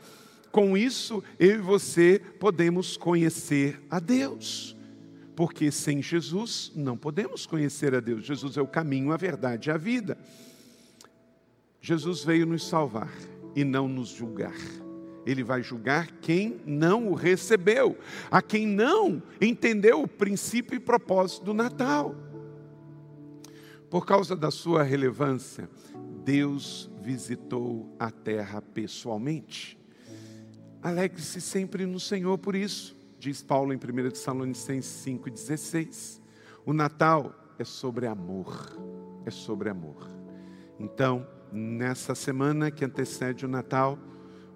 Com 0.50 0.76
isso, 0.76 1.22
eu 1.38 1.56
e 1.56 1.58
você 1.58 2.20
podemos 2.38 2.96
conhecer 2.96 3.80
a 3.90 3.98
Deus. 3.98 4.76
Porque 5.34 5.70
sem 5.70 6.00
Jesus 6.00 6.70
não 6.76 6.96
podemos 6.96 7.44
conhecer 7.44 7.94
a 7.94 8.00
Deus. 8.00 8.24
Jesus 8.24 8.56
é 8.56 8.62
o 8.62 8.66
caminho, 8.66 9.12
a 9.12 9.16
verdade 9.16 9.68
e 9.68 9.72
a 9.72 9.76
vida. 9.76 10.16
Jesus 11.80 12.22
veio 12.22 12.46
nos 12.46 12.66
salvar 12.68 13.12
e 13.54 13.64
não 13.64 13.88
nos 13.88 14.08
julgar. 14.08 14.54
Ele 15.26 15.42
vai 15.42 15.62
julgar 15.62 16.10
quem 16.20 16.60
não 16.64 17.08
o 17.08 17.14
recebeu, 17.14 17.98
a 18.30 18.40
quem 18.40 18.66
não 18.66 19.22
entendeu 19.40 20.02
o 20.02 20.08
princípio 20.08 20.76
e 20.76 20.80
propósito 20.80 21.46
do 21.46 21.54
Natal. 21.54 22.14
Por 23.94 24.04
causa 24.04 24.34
da 24.34 24.50
sua 24.50 24.82
relevância, 24.82 25.70
Deus 26.24 26.90
visitou 27.00 27.94
a 27.96 28.10
terra 28.10 28.60
pessoalmente. 28.60 29.78
Alegre-se 30.82 31.40
sempre 31.40 31.86
no 31.86 32.00
Senhor 32.00 32.36
por 32.38 32.56
isso, 32.56 32.96
diz 33.20 33.40
Paulo 33.40 33.72
em 33.72 33.76
1 33.76 34.10
Tessalonicenses 34.10 35.06
5,16. 35.06 36.20
O 36.66 36.72
Natal 36.72 37.32
é 37.56 37.62
sobre 37.62 38.08
amor, 38.08 38.76
é 39.24 39.30
sobre 39.30 39.68
amor. 39.68 40.10
Então, 40.76 41.24
nessa 41.52 42.16
semana 42.16 42.72
que 42.72 42.84
antecede 42.84 43.46
o 43.46 43.48
Natal, 43.48 43.96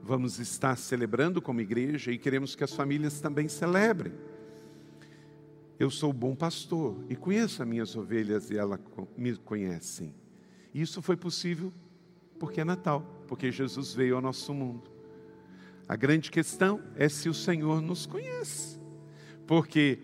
vamos 0.02 0.40
estar 0.40 0.76
celebrando 0.76 1.40
como 1.40 1.60
igreja 1.60 2.10
e 2.10 2.18
queremos 2.18 2.56
que 2.56 2.64
as 2.64 2.74
famílias 2.74 3.20
também 3.20 3.46
celebrem. 3.46 4.12
Eu 5.78 5.90
sou 5.90 6.12
bom 6.12 6.34
pastor 6.34 7.04
e 7.08 7.14
conheço 7.14 7.62
as 7.62 7.68
minhas 7.68 7.94
ovelhas 7.94 8.50
e 8.50 8.58
elas 8.58 8.80
me 9.16 9.36
conhecem. 9.36 10.12
Isso 10.74 11.00
foi 11.00 11.16
possível 11.16 11.72
porque 12.38 12.60
é 12.60 12.64
Natal, 12.64 13.04
porque 13.28 13.52
Jesus 13.52 13.94
veio 13.94 14.16
ao 14.16 14.22
nosso 14.22 14.52
mundo. 14.52 14.90
A 15.86 15.94
grande 15.94 16.30
questão 16.30 16.82
é 16.96 17.08
se 17.08 17.28
o 17.28 17.34
Senhor 17.34 17.80
nos 17.80 18.06
conhece, 18.06 18.80
porque 19.46 19.98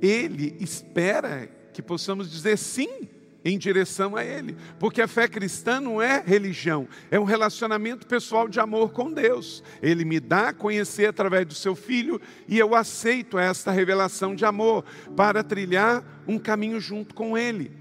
Ele 0.00 0.56
espera 0.58 1.46
que 1.72 1.82
possamos 1.82 2.30
dizer 2.30 2.56
sim 2.56 3.08
em 3.44 3.58
direção 3.58 4.16
a 4.16 4.24
Ele. 4.24 4.56
Porque 4.78 5.02
a 5.02 5.08
fé 5.08 5.28
cristã 5.28 5.80
não 5.80 6.00
é 6.00 6.22
religião, 6.24 6.88
é 7.10 7.18
um 7.18 7.24
relacionamento 7.24 8.06
pessoal 8.06 8.48
de 8.48 8.60
amor 8.60 8.92
com 8.92 9.12
Deus. 9.12 9.62
Ele 9.80 10.04
me 10.04 10.20
dá 10.20 10.48
a 10.48 10.52
conhecer 10.52 11.06
através 11.06 11.46
do 11.46 11.54
seu 11.54 11.74
filho 11.74 12.20
e 12.48 12.58
eu 12.58 12.74
aceito 12.74 13.38
esta 13.38 13.70
revelação 13.70 14.34
de 14.34 14.44
amor 14.44 14.84
para 15.16 15.42
trilhar 15.42 16.04
um 16.26 16.38
caminho 16.38 16.80
junto 16.80 17.14
com 17.14 17.36
Ele. 17.36 17.72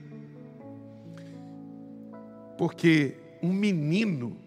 Porque 2.57 3.17
um 3.41 3.51
menino 3.51 4.37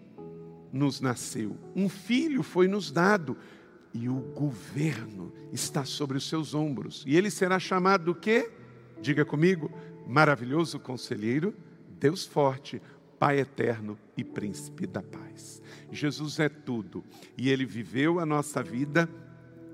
nos 0.71 0.99
nasceu, 0.99 1.57
um 1.75 1.87
filho 1.87 2.43
foi 2.43 2.67
nos 2.67 2.91
dado 2.91 3.37
e 3.93 4.09
o 4.09 4.15
governo 4.15 5.31
está 5.53 5.85
sobre 5.85 6.17
os 6.17 6.27
seus 6.27 6.53
ombros. 6.53 7.05
E 7.07 7.15
ele 7.15 7.31
será 7.31 7.57
chamado 7.57 8.03
do 8.03 8.15
quê? 8.15 8.51
Diga 9.01 9.23
comigo, 9.23 9.71
maravilhoso 10.07 10.79
conselheiro, 10.79 11.53
Deus 11.99 12.25
forte, 12.25 12.81
Pai 13.17 13.39
eterno 13.39 13.97
e 14.17 14.23
príncipe 14.23 14.85
da 14.85 15.01
paz. 15.01 15.61
Jesus 15.89 16.37
é 16.39 16.49
tudo 16.49 17.03
e 17.37 17.49
ele 17.49 17.65
viveu 17.65 18.19
a 18.19 18.25
nossa 18.25 18.61
vida, 18.61 19.09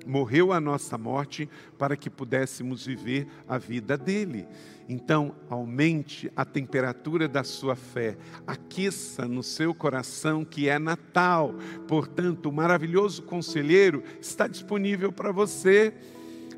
morreu 0.05 0.53
a 0.53 0.59
nossa 0.59 0.97
morte 0.97 1.49
para 1.77 1.97
que 1.97 2.09
pudéssemos 2.09 2.85
viver 2.85 3.27
a 3.47 3.57
vida 3.57 3.97
dele. 3.97 4.47
Então, 4.87 5.35
aumente 5.49 6.31
a 6.35 6.45
temperatura 6.45 7.27
da 7.27 7.43
sua 7.43 7.75
fé, 7.75 8.17
aqueça 8.45 9.27
no 9.27 9.41
seu 9.41 9.73
coração 9.73 10.45
que 10.45 10.69
é 10.69 10.77
Natal. 10.77 11.55
Portanto, 11.87 12.47
o 12.47 12.53
maravilhoso 12.53 13.23
conselheiro 13.23 14.03
está 14.19 14.47
disponível 14.47 15.11
para 15.11 15.31
você. 15.31 15.93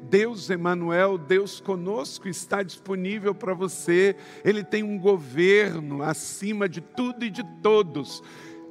Deus 0.09 0.49
Emanuel, 0.49 1.17
Deus 1.17 1.59
conosco, 1.59 2.27
está 2.27 2.61
disponível 2.61 3.33
para 3.33 3.53
você. 3.53 4.15
Ele 4.43 4.63
tem 4.63 4.83
um 4.83 4.99
governo 4.99 6.03
acima 6.03 6.67
de 6.67 6.81
tudo 6.81 7.25
e 7.25 7.29
de 7.29 7.43
todos. 7.61 8.21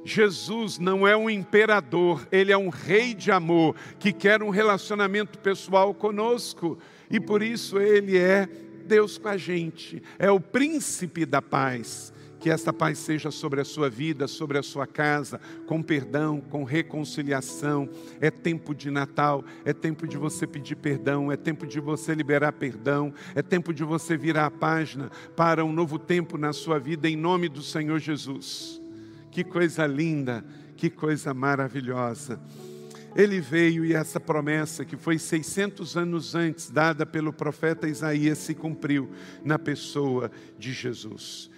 Jesus 0.05 0.77
não 0.79 1.07
é 1.07 1.15
um 1.15 1.29
imperador, 1.29 2.27
ele 2.31 2.51
é 2.51 2.57
um 2.57 2.69
rei 2.69 3.13
de 3.13 3.31
amor 3.31 3.75
que 3.97 4.11
quer 4.11 4.43
um 4.43 4.49
relacionamento 4.49 5.39
pessoal 5.39 5.93
conosco 5.93 6.77
e 7.09 7.19
por 7.19 7.41
isso 7.41 7.79
ele 7.79 8.17
é 8.17 8.47
Deus 8.85 9.17
com 9.17 9.29
a 9.29 9.37
gente, 9.37 10.03
é 10.19 10.29
o 10.29 10.41
príncipe 10.41 11.25
da 11.25 11.41
paz. 11.41 12.12
Que 12.43 12.49
esta 12.49 12.73
paz 12.73 12.97
seja 12.97 13.31
sobre 13.31 13.61
a 13.61 13.63
sua 13.63 13.89
vida, 13.89 14.27
sobre 14.27 14.57
a 14.57 14.61
sua 14.61 14.85
casa, 14.85 15.39
com 15.65 15.81
perdão, 15.81 16.41
com 16.41 16.65
reconciliação. 16.65 17.87
É 18.19 18.29
tempo 18.29 18.75
de 18.75 18.91
Natal, 18.91 19.45
é 19.63 19.71
tempo 19.71 20.05
de 20.05 20.17
você 20.17 20.45
pedir 20.45 20.75
perdão, 20.75 21.31
é 21.31 21.37
tempo 21.37 21.65
de 21.65 21.79
você 21.79 22.13
liberar 22.13 22.51
perdão, 22.51 23.13
é 23.33 23.41
tempo 23.41 23.73
de 23.73 23.85
você 23.85 24.17
virar 24.17 24.47
a 24.47 24.51
página 24.51 25.09
para 25.37 25.63
um 25.63 25.71
novo 25.71 25.97
tempo 25.97 26.37
na 26.37 26.51
sua 26.51 26.77
vida, 26.77 27.07
em 27.07 27.15
nome 27.15 27.47
do 27.47 27.61
Senhor 27.61 27.97
Jesus. 27.97 28.81
Que 29.31 29.45
coisa 29.45 29.87
linda, 29.87 30.43
que 30.75 30.89
coisa 30.89 31.33
maravilhosa. 31.33 32.41
Ele 33.15 33.39
veio 33.39 33.85
e 33.85 33.93
essa 33.93 34.19
promessa, 34.19 34.83
que 34.83 34.97
foi 34.97 35.17
600 35.17 35.95
anos 35.95 36.35
antes, 36.35 36.69
dada 36.69 37.05
pelo 37.05 37.31
profeta 37.31 37.87
Isaías, 37.87 38.39
se 38.39 38.53
cumpriu 38.53 39.09
na 39.45 39.57
pessoa 39.57 40.29
de 40.59 40.73
Jesus. 40.73 41.52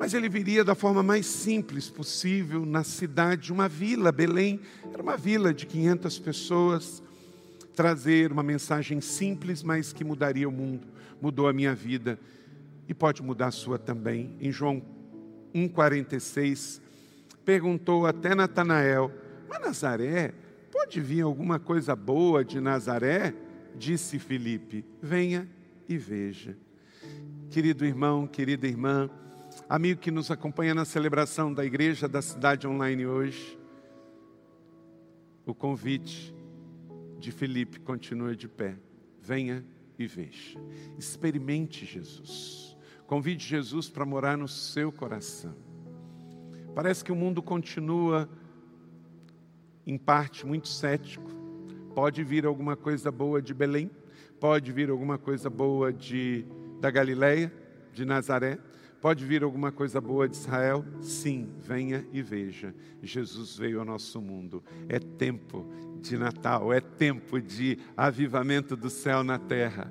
Mas 0.00 0.14
ele 0.14 0.30
viria 0.30 0.64
da 0.64 0.74
forma 0.74 1.02
mais 1.02 1.26
simples 1.26 1.90
possível, 1.90 2.64
na 2.64 2.82
cidade, 2.82 3.52
uma 3.52 3.68
vila, 3.68 4.10
Belém, 4.10 4.58
era 4.90 5.02
uma 5.02 5.14
vila 5.14 5.52
de 5.52 5.66
500 5.66 6.18
pessoas, 6.20 7.02
trazer 7.76 8.32
uma 8.32 8.42
mensagem 8.42 9.02
simples, 9.02 9.62
mas 9.62 9.92
que 9.92 10.02
mudaria 10.02 10.48
o 10.48 10.50
mundo, 10.50 10.86
mudou 11.20 11.46
a 11.46 11.52
minha 11.52 11.74
vida 11.74 12.18
e 12.88 12.94
pode 12.94 13.22
mudar 13.22 13.48
a 13.48 13.50
sua 13.50 13.78
também. 13.78 14.34
Em 14.40 14.50
João 14.50 14.82
1,46, 15.54 16.80
perguntou 17.44 18.06
até 18.06 18.34
Natanael: 18.34 19.12
Mas 19.50 19.60
Nazaré, 19.60 20.32
pode 20.72 20.98
vir 20.98 21.20
alguma 21.20 21.58
coisa 21.58 21.94
boa 21.94 22.42
de 22.42 22.58
Nazaré? 22.58 23.34
Disse 23.76 24.18
Filipe: 24.18 24.82
Venha 25.02 25.46
e 25.86 25.98
veja. 25.98 26.56
Querido 27.50 27.84
irmão, 27.84 28.26
querida 28.26 28.66
irmã, 28.66 29.10
amigo 29.68 30.00
que 30.00 30.10
nos 30.10 30.30
acompanha 30.30 30.74
na 30.74 30.84
celebração 30.84 31.52
da 31.52 31.64
igreja 31.64 32.08
da 32.08 32.22
cidade 32.22 32.66
online 32.66 33.06
hoje, 33.06 33.58
o 35.46 35.54
convite 35.54 36.34
de 37.18 37.32
Filipe 37.32 37.80
continua 37.80 38.34
de 38.34 38.48
pé. 38.48 38.76
Venha 39.20 39.64
e 39.98 40.06
veja. 40.06 40.58
Experimente 40.98 41.84
Jesus. 41.84 42.76
Convide 43.06 43.44
Jesus 43.44 43.88
para 43.88 44.06
morar 44.06 44.36
no 44.36 44.48
seu 44.48 44.90
coração. 44.92 45.54
Parece 46.74 47.04
que 47.04 47.12
o 47.12 47.16
mundo 47.16 47.42
continua, 47.42 48.28
em 49.86 49.98
parte, 49.98 50.46
muito 50.46 50.68
cético. 50.68 51.28
Pode 51.94 52.22
vir 52.22 52.46
alguma 52.46 52.76
coisa 52.76 53.10
boa 53.10 53.42
de 53.42 53.52
Belém, 53.52 53.90
pode 54.38 54.72
vir 54.72 54.88
alguma 54.88 55.18
coisa 55.18 55.50
boa 55.50 55.92
de, 55.92 56.46
da 56.80 56.90
Galileia, 56.90 57.52
de 57.92 58.04
Nazaré, 58.04 58.58
pode 59.00 59.24
vir 59.24 59.42
alguma 59.42 59.72
coisa 59.72 60.00
boa 60.00 60.28
de 60.28 60.36
Israel? 60.36 60.84
Sim, 61.00 61.48
venha 61.58 62.06
e 62.12 62.20
veja. 62.20 62.74
Jesus 63.02 63.56
veio 63.56 63.80
ao 63.80 63.84
nosso 63.84 64.20
mundo. 64.20 64.62
É 64.88 64.98
tempo 64.98 65.66
de 66.00 66.16
Natal, 66.16 66.72
é 66.72 66.80
tempo 66.80 67.40
de 67.40 67.78
avivamento 67.96 68.76
do 68.76 68.90
céu 68.90 69.24
na 69.24 69.38
terra. 69.38 69.90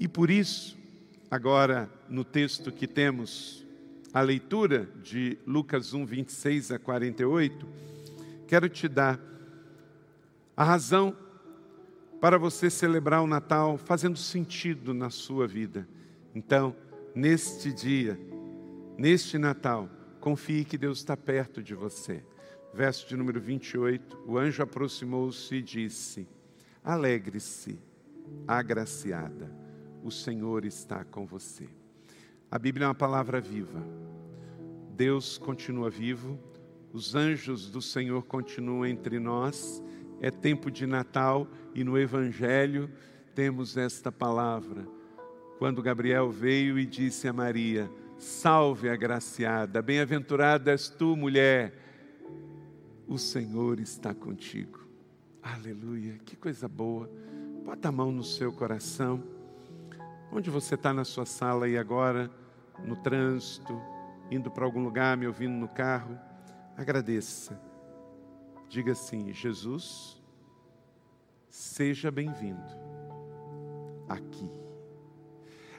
E 0.00 0.08
por 0.08 0.30
isso, 0.30 0.76
agora 1.30 1.90
no 2.08 2.24
texto 2.24 2.72
que 2.72 2.86
temos 2.86 3.66
a 4.12 4.20
leitura 4.20 4.88
de 5.02 5.38
Lucas 5.46 5.94
1, 5.94 6.04
26 6.04 6.72
a 6.72 6.78
48, 6.78 7.66
quero 8.46 8.68
te 8.68 8.88
dar 8.88 9.20
a 10.56 10.64
razão 10.64 11.16
para 12.20 12.38
você 12.38 12.68
celebrar 12.70 13.22
o 13.22 13.26
Natal 13.26 13.78
fazendo 13.78 14.18
sentido 14.18 14.92
na 14.92 15.10
sua 15.10 15.46
vida. 15.46 15.88
Então, 16.34 16.74
neste 17.14 17.72
dia, 17.72 18.18
neste 18.96 19.38
Natal, 19.38 19.88
confie 20.20 20.64
que 20.64 20.78
Deus 20.78 20.98
está 20.98 21.16
perto 21.16 21.62
de 21.62 21.74
você. 21.74 22.22
Verso 22.74 23.06
de 23.06 23.16
número 23.16 23.40
28, 23.40 24.24
o 24.26 24.38
anjo 24.38 24.62
aproximou-se 24.62 25.54
e 25.54 25.62
disse: 25.62 26.26
Alegre-se, 26.82 27.78
agraciada, 28.46 29.52
o 30.02 30.10
Senhor 30.10 30.64
está 30.64 31.04
com 31.04 31.26
você. 31.26 31.68
A 32.50 32.58
Bíblia 32.58 32.84
é 32.84 32.88
uma 32.88 32.94
palavra 32.94 33.40
viva. 33.40 33.82
Deus 34.94 35.38
continua 35.38 35.90
vivo, 35.90 36.38
os 36.92 37.14
anjos 37.14 37.70
do 37.70 37.80
Senhor 37.80 38.22
continuam 38.24 38.86
entre 38.86 39.18
nós. 39.18 39.82
É 40.20 40.30
tempo 40.30 40.70
de 40.70 40.86
Natal 40.86 41.48
e 41.74 41.82
no 41.82 41.98
Evangelho 41.98 42.90
temos 43.34 43.76
esta 43.76 44.12
palavra. 44.12 44.86
Quando 45.58 45.82
Gabriel 45.82 46.30
veio 46.30 46.78
e 46.78 46.86
disse 46.86 47.28
a 47.28 47.32
Maria: 47.32 47.90
Salve, 48.18 48.88
agraciada, 48.88 49.82
bem-aventurada 49.82 50.70
és 50.70 50.88
tu, 50.88 51.16
mulher, 51.16 51.72
o 53.06 53.18
Senhor 53.18 53.80
está 53.80 54.14
contigo. 54.14 54.80
Aleluia, 55.42 56.18
que 56.24 56.36
coisa 56.36 56.68
boa. 56.68 57.10
Bota 57.64 57.88
a 57.88 57.92
mão 57.92 58.10
no 58.12 58.24
seu 58.24 58.52
coração. 58.52 59.22
Onde 60.32 60.50
você 60.50 60.74
está 60.74 60.92
na 60.94 61.04
sua 61.04 61.26
sala 61.26 61.68
e 61.68 61.76
agora? 61.76 62.30
no 62.84 62.96
trânsito, 62.96 63.80
indo 64.30 64.50
para 64.50 64.64
algum 64.64 64.82
lugar, 64.82 65.16
me 65.16 65.26
ouvindo 65.26 65.54
no 65.54 65.68
carro, 65.68 66.18
agradeça. 66.76 67.60
Diga 68.68 68.92
assim: 68.92 69.32
Jesus, 69.32 70.20
seja 71.48 72.10
bem-vindo 72.10 72.62
aqui. 74.08 74.50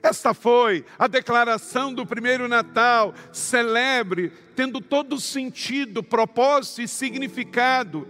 Esta 0.03 0.33
foi 0.33 0.83
a 0.99 1.07
declaração 1.07 1.93
do 1.93 2.05
primeiro 2.05 2.49
Natal. 2.49 3.13
Celebre, 3.31 4.33
tendo 4.53 4.81
todo 4.81 5.17
sentido, 5.17 6.03
propósito 6.03 6.81
e 6.81 6.87
significado. 6.89 8.05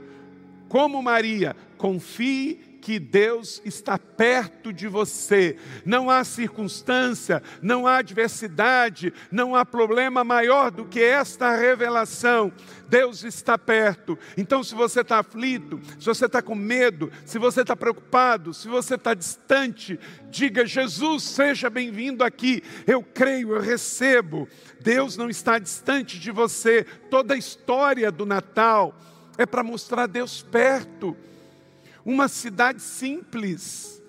Como 0.67 1.03
Maria, 1.03 1.55
confie 1.77 2.72
que 2.83 2.99
Deus 2.99 3.61
está 3.63 3.97
perto 3.97 4.73
de 4.73 4.89
você. 4.89 5.55
Não 5.85 6.09
há 6.09 6.21
circunstância, 6.25 7.41
não 7.61 7.87
há 7.87 7.99
adversidade, 7.99 9.13
não 9.31 9.55
há 9.55 9.65
problema 9.65 10.21
maior 10.21 10.69
do 10.69 10.83
que 10.83 11.01
esta 11.01 11.55
revelação. 11.55 12.51
Deus 12.89 13.23
está 13.23 13.57
perto. 13.57 14.19
Então, 14.35 14.61
se 14.65 14.75
você 14.75 14.99
está 14.99 15.19
aflito, 15.19 15.79
se 15.97 16.05
você 16.05 16.25
está 16.25 16.41
com 16.41 16.55
medo, 16.55 17.09
se 17.25 17.39
você 17.39 17.61
está 17.61 17.73
preocupado, 17.73 18.53
se 18.53 18.67
você 18.67 18.95
está 18.95 19.13
distante, 19.13 19.97
diga: 20.29 20.65
Jesus, 20.65 21.23
seja 21.23 21.69
bem-vindo 21.69 22.21
aqui. 22.21 22.61
Eu 22.85 23.01
creio, 23.01 23.55
eu 23.55 23.61
recebo. 23.61 24.45
Deus 24.81 25.15
não 25.15 25.29
está 25.29 25.57
distante 25.57 26.19
de 26.19 26.31
você. 26.31 26.83
Toda 27.09 27.33
a 27.33 27.37
história 27.37 28.11
do 28.11 28.25
Natal 28.25 28.93
é 29.37 29.45
para 29.45 29.63
mostrar 29.63 30.05
Deus 30.05 30.43
perto 30.43 31.15
uma 32.05 32.27
cidade 32.27 32.81
simples, 32.81 34.01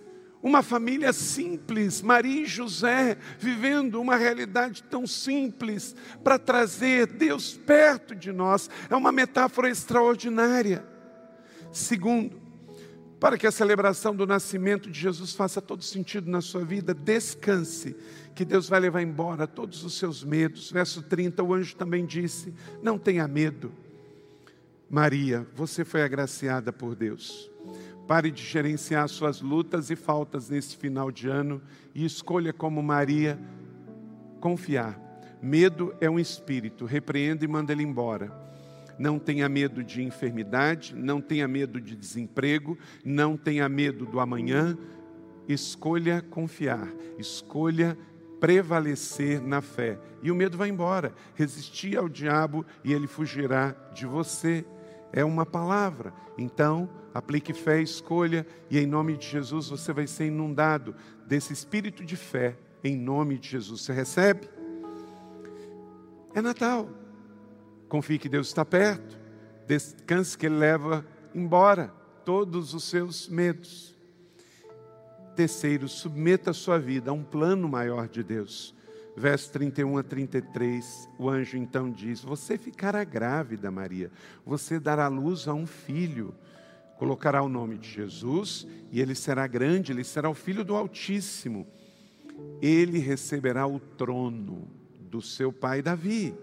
uma 0.42 0.62
família 0.62 1.12
simples, 1.12 2.02
Maria 2.02 2.42
e 2.42 2.46
José 2.46 3.16
vivendo 3.38 4.00
uma 4.00 4.16
realidade 4.16 4.82
tão 4.82 5.06
simples 5.06 5.96
para 6.22 6.38
trazer 6.38 7.06
Deus 7.06 7.56
perto 7.56 8.14
de 8.14 8.30
nós, 8.30 8.68
é 8.90 8.94
uma 8.94 9.10
metáfora 9.10 9.70
extraordinária. 9.70 10.84
Segundo, 11.72 12.44
para 13.18 13.38
que 13.38 13.46
a 13.46 13.50
celebração 13.50 14.14
do 14.14 14.26
nascimento 14.26 14.90
de 14.90 15.00
Jesus 15.00 15.32
faça 15.32 15.62
todo 15.62 15.82
sentido 15.82 16.30
na 16.30 16.42
sua 16.42 16.62
vida, 16.62 16.92
descanse, 16.92 17.96
que 18.34 18.44
Deus 18.44 18.68
vai 18.68 18.78
levar 18.80 19.00
embora 19.00 19.46
todos 19.46 19.82
os 19.82 19.96
seus 19.96 20.22
medos. 20.22 20.70
Verso 20.70 21.00
30, 21.00 21.42
o 21.42 21.54
anjo 21.54 21.74
também 21.74 22.04
disse: 22.04 22.52
Não 22.82 22.98
tenha 22.98 23.26
medo. 23.26 23.72
Maria, 24.94 25.44
você 25.56 25.84
foi 25.84 26.02
agraciada 26.02 26.72
por 26.72 26.94
Deus. 26.94 27.50
Pare 28.06 28.30
de 28.30 28.40
gerenciar 28.44 29.08
suas 29.08 29.40
lutas 29.40 29.90
e 29.90 29.96
faltas 29.96 30.48
nesse 30.48 30.76
final 30.76 31.10
de 31.10 31.26
ano 31.26 31.60
e 31.92 32.04
escolha 32.04 32.52
como 32.52 32.80
Maria 32.80 33.36
confiar. 34.38 34.96
Medo 35.42 35.92
é 36.00 36.08
um 36.08 36.16
espírito, 36.16 36.84
repreenda 36.84 37.44
e 37.44 37.48
manda 37.48 37.72
ele 37.72 37.82
embora. 37.82 38.32
Não 38.96 39.18
tenha 39.18 39.48
medo 39.48 39.82
de 39.82 40.00
enfermidade, 40.00 40.94
não 40.94 41.20
tenha 41.20 41.48
medo 41.48 41.80
de 41.80 41.96
desemprego, 41.96 42.78
não 43.04 43.36
tenha 43.36 43.68
medo 43.68 44.06
do 44.06 44.20
amanhã. 44.20 44.78
Escolha 45.48 46.22
confiar, 46.22 46.86
escolha 47.18 47.98
prevalecer 48.38 49.40
na 49.40 49.60
fé. 49.60 49.98
E 50.22 50.30
o 50.30 50.36
medo 50.36 50.56
vai 50.56 50.68
embora. 50.68 51.12
Resistir 51.34 51.96
ao 51.96 52.08
diabo 52.08 52.64
e 52.84 52.92
ele 52.92 53.08
fugirá 53.08 53.74
de 53.92 54.06
você. 54.06 54.64
É 55.16 55.24
uma 55.24 55.46
palavra. 55.46 56.12
Então, 56.36 56.90
aplique 57.14 57.52
fé, 57.52 57.80
escolha, 57.80 58.44
e 58.68 58.76
em 58.80 58.84
nome 58.84 59.16
de 59.16 59.28
Jesus 59.28 59.68
você 59.68 59.92
vai 59.92 60.08
ser 60.08 60.26
inundado 60.26 60.92
desse 61.24 61.52
espírito 61.52 62.04
de 62.04 62.16
fé, 62.16 62.58
em 62.82 62.96
nome 62.96 63.38
de 63.38 63.48
Jesus. 63.48 63.82
Você 63.82 63.92
recebe? 63.92 64.48
É 66.34 66.42
Natal. 66.42 66.88
Confie 67.88 68.18
que 68.18 68.28
Deus 68.28 68.48
está 68.48 68.64
perto. 68.64 69.16
Descanse 69.68 70.36
que 70.36 70.46
Ele 70.46 70.56
leva 70.56 71.06
embora 71.32 71.94
todos 72.24 72.74
os 72.74 72.82
seus 72.82 73.28
medos. 73.28 73.96
Terceiro, 75.36 75.88
submeta 75.88 76.50
a 76.50 76.54
sua 76.54 76.76
vida 76.76 77.12
a 77.12 77.14
um 77.14 77.22
plano 77.22 77.68
maior 77.68 78.08
de 78.08 78.24
Deus. 78.24 78.73
Verso 79.16 79.52
31 79.52 79.98
a 79.98 80.02
33, 80.02 81.08
o 81.18 81.30
anjo 81.30 81.56
então 81.56 81.90
diz: 81.90 82.20
Você 82.22 82.58
ficará 82.58 83.04
grávida, 83.04 83.70
Maria, 83.70 84.10
você 84.44 84.80
dará 84.80 85.06
luz 85.06 85.46
a 85.46 85.54
um 85.54 85.66
filho, 85.66 86.34
colocará 86.98 87.40
o 87.40 87.48
nome 87.48 87.78
de 87.78 87.88
Jesus, 87.88 88.66
e 88.90 89.00
ele 89.00 89.14
será 89.14 89.46
grande, 89.46 89.92
ele 89.92 90.02
será 90.02 90.28
o 90.28 90.34
filho 90.34 90.64
do 90.64 90.74
Altíssimo. 90.74 91.66
Ele 92.60 92.98
receberá 92.98 93.64
o 93.66 93.78
trono 93.78 94.68
do 94.98 95.22
seu 95.22 95.52
pai 95.52 95.80
Davi, 95.80 96.34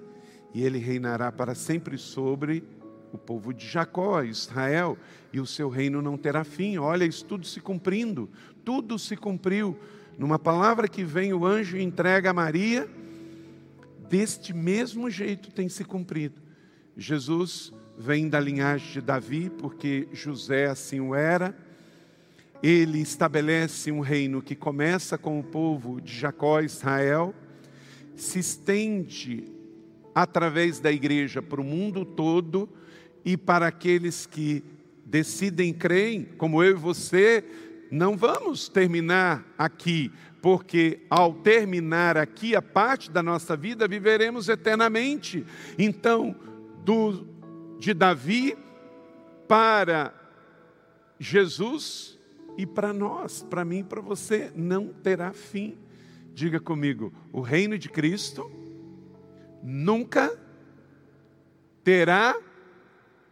e 0.54 0.64
ele 0.64 0.78
reinará 0.78 1.30
para 1.30 1.54
sempre 1.54 1.98
sobre 1.98 2.64
o 3.12 3.18
povo 3.18 3.54
de 3.54 3.68
Jacó, 3.68 4.24
Israel, 4.24 4.98
e 5.34 5.42
o 5.42 5.46
seu 5.46 5.68
reino 5.68 6.02
não 6.02 6.18
terá 6.18 6.46
fim. 6.46 6.78
Olha, 6.78 7.04
isso 7.04 7.26
tudo 7.26 7.46
se 7.46 7.60
cumprindo, 7.60 8.30
tudo 8.64 8.98
se 8.98 9.18
cumpriu. 9.18 9.78
Numa 10.22 10.38
palavra 10.38 10.88
que 10.88 11.04
vem, 11.04 11.34
o 11.34 11.44
anjo 11.44 11.80
entrega 11.80 12.30
a 12.30 12.34
Maria, 12.34 12.88
deste 14.08 14.54
mesmo 14.54 15.10
jeito 15.10 15.50
tem 15.50 15.68
se 15.68 15.84
cumprido. 15.84 16.40
Jesus 16.96 17.74
vem 17.98 18.30
da 18.30 18.40
linhagem 18.40 18.92
de 18.92 19.02
Davi, 19.02 19.50
porque 19.50 20.08
José 20.14 20.68
assim 20.68 21.00
o 21.00 21.16
era. 21.16 21.58
Ele 22.62 23.00
estabelece 23.00 23.92
um 23.92 24.00
reino 24.00 24.44
que 24.44 24.54
começa 24.54 25.18
com 25.18 25.40
o 25.40 25.44
povo 25.44 26.00
de 26.00 26.14
Jacó, 26.14 26.62
Israel, 26.62 27.34
se 28.16 28.38
estende 28.38 29.46
através 30.14 30.80
da 30.80 30.92
igreja 30.92 31.42
para 31.42 31.60
o 31.60 31.64
mundo 31.64 32.06
todo 32.06 32.70
e 33.26 33.36
para 33.36 33.66
aqueles 33.66 34.28
que 34.28 34.64
decidem 35.04 35.74
crer, 35.74 36.36
como 36.38 36.62
eu 36.62 36.74
e 36.74 36.80
você, 36.80 37.44
não 37.92 38.16
vamos 38.16 38.70
terminar 38.70 39.46
aqui, 39.58 40.10
porque 40.42 41.02
ao 41.10 41.34
terminar 41.34 42.16
aqui 42.16 42.56
a 42.56 42.62
parte 42.62 43.12
da 43.12 43.22
nossa 43.22 43.58
vida, 43.58 43.86
viveremos 43.86 44.48
eternamente. 44.48 45.46
Então, 45.78 46.34
do, 46.86 47.28
de 47.78 47.94
Davi 47.94 48.58
para 49.46 50.14
Jesus 51.20 52.18
e 52.58 52.66
para 52.66 52.94
nós, 52.94 53.44
para 53.44 53.66
mim 53.66 53.80
e 53.80 53.84
para 53.84 54.00
você, 54.00 54.54
não 54.56 54.88
terá 54.88 55.34
fim. 55.34 55.78
Diga 56.34 56.62
comigo, 56.62 57.14
o 57.34 57.42
reino 57.42 57.78
de 57.78 57.90
Cristo 57.90 58.50
nunca 59.62 60.34
terá 61.84 62.40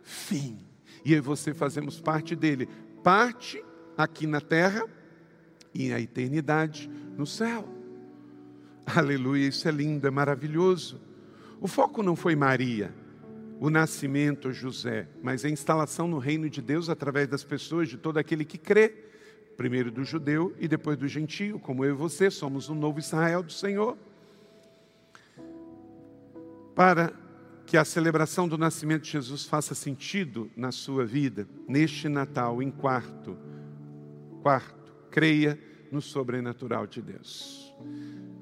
fim. 0.04 0.60
E 1.06 1.14
eu 1.14 1.20
e 1.20 1.22
você 1.22 1.54
fazemos 1.54 2.02
parte 2.02 2.36
dele, 2.36 2.68
parte 3.02 3.64
aqui 4.04 4.26
na 4.26 4.40
terra 4.40 4.86
e 5.74 5.92
a 5.92 6.00
eternidade 6.00 6.90
no 7.18 7.26
céu. 7.26 7.68
Aleluia, 8.86 9.46
isso 9.46 9.68
é 9.68 9.72
lindo, 9.72 10.08
é 10.08 10.10
maravilhoso. 10.10 11.02
O 11.60 11.68
foco 11.68 12.02
não 12.02 12.16
foi 12.16 12.34
Maria, 12.34 12.96
o 13.60 13.70
nascimento 13.70 14.54
José, 14.54 15.06
mas 15.22 15.44
a 15.44 15.50
instalação 15.50 16.08
no 16.08 16.18
reino 16.18 16.50
de 16.50 16.62
Deus 16.62 16.90
através 16.90 17.28
das 17.28 17.44
pessoas, 17.44 17.90
de 17.90 17.98
todo 17.98 18.18
aquele 18.18 18.46
que 18.46 18.58
crê, 18.58 19.04
primeiro 19.58 19.92
do 19.92 20.06
judeu 20.06 20.56
e 20.58 20.68
depois 20.70 20.98
do 20.98 21.06
gentio, 21.06 21.60
como 21.60 21.84
eu 21.84 21.92
e 21.92 21.98
você 21.98 22.32
somos 22.32 22.70
o 22.70 22.74
novo 22.74 23.00
Israel 23.00 23.44
do 23.44 23.52
Senhor. 23.52 23.98
Para 26.74 27.12
que 27.66 27.76
a 27.76 27.84
celebração 27.84 28.48
do 28.48 28.58
nascimento 28.58 29.04
de 29.04 29.12
Jesus 29.12 29.44
faça 29.44 29.76
sentido 29.76 30.50
na 30.56 30.72
sua 30.72 31.06
vida, 31.06 31.46
neste 31.68 32.08
Natal, 32.08 32.64
em 32.64 32.72
quarto, 32.72 33.38
Quarto, 34.42 34.94
creia 35.12 35.60
no 35.92 36.02
sobrenatural 36.02 36.88
de 36.88 37.02
Deus. 37.02 37.74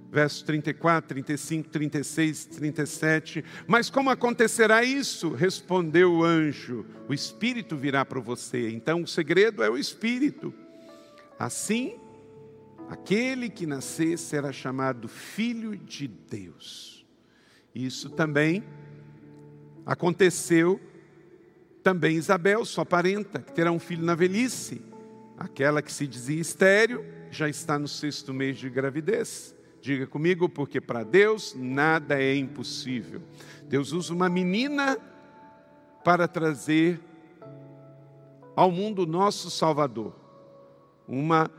Versos 0.10 0.42
34, 0.44 1.10
35, 1.10 1.70
36, 1.70 2.46
37. 2.46 3.46
Mas 3.68 3.90
como 3.90 4.10
acontecerá 4.10 4.84
isso? 4.84 5.34
Respondeu 5.34 6.14
o 6.14 6.24
anjo: 6.24 6.86
O 7.08 7.14
Espírito 7.14 7.76
virá 7.76 8.06
para 8.06 8.20
você. 8.20 8.70
Então 8.70 9.04
o 9.04 9.08
segredo 9.08 9.64
é 9.64 9.70
o 9.70 9.78
Espírito. 9.78 10.54
Assim, 11.38 11.96
aquele 12.90 13.50
que 13.50 13.66
nascer 13.66 14.18
será 14.18 14.52
chamado 14.52 15.08
Filho 15.08 15.76
de 15.76 16.08
Deus. 16.08 17.06
Isso 17.76 18.10
também 18.10 18.64
aconteceu 19.86 20.82
também 21.84 22.18
Isabel, 22.18 22.66
sua 22.66 22.86
parenta, 22.86 23.40
que 23.40 23.54
terá 23.54 23.72
um 23.72 23.80
filho 23.80 24.04
na 24.04 24.14
velhice. 24.14 24.82
Aquela 25.38 25.84
que 25.84 25.92
se 25.92 26.08
dizia 26.08 26.42
estéreo 26.42 27.06
já 27.30 27.48
está 27.48 27.78
no 27.78 27.88
sexto 27.88 28.34
mês 28.34 28.58
de 28.58 28.70
gravidez. 28.70 29.56
Diga 29.80 30.08
comigo, 30.08 30.50
porque 30.50 30.82
para 30.82 31.04
Deus 31.04 31.54
nada 31.56 32.20
é 32.20 32.36
impossível. 32.36 33.22
Deus 33.64 33.92
usa 33.92 34.14
uma 34.14 34.28
menina 34.28 34.98
para 36.04 36.28
trazer 36.28 37.00
ao 38.56 38.72
mundo 38.72 39.06
nosso 39.06 39.52
Salvador, 39.52 40.16
uma 41.08 41.52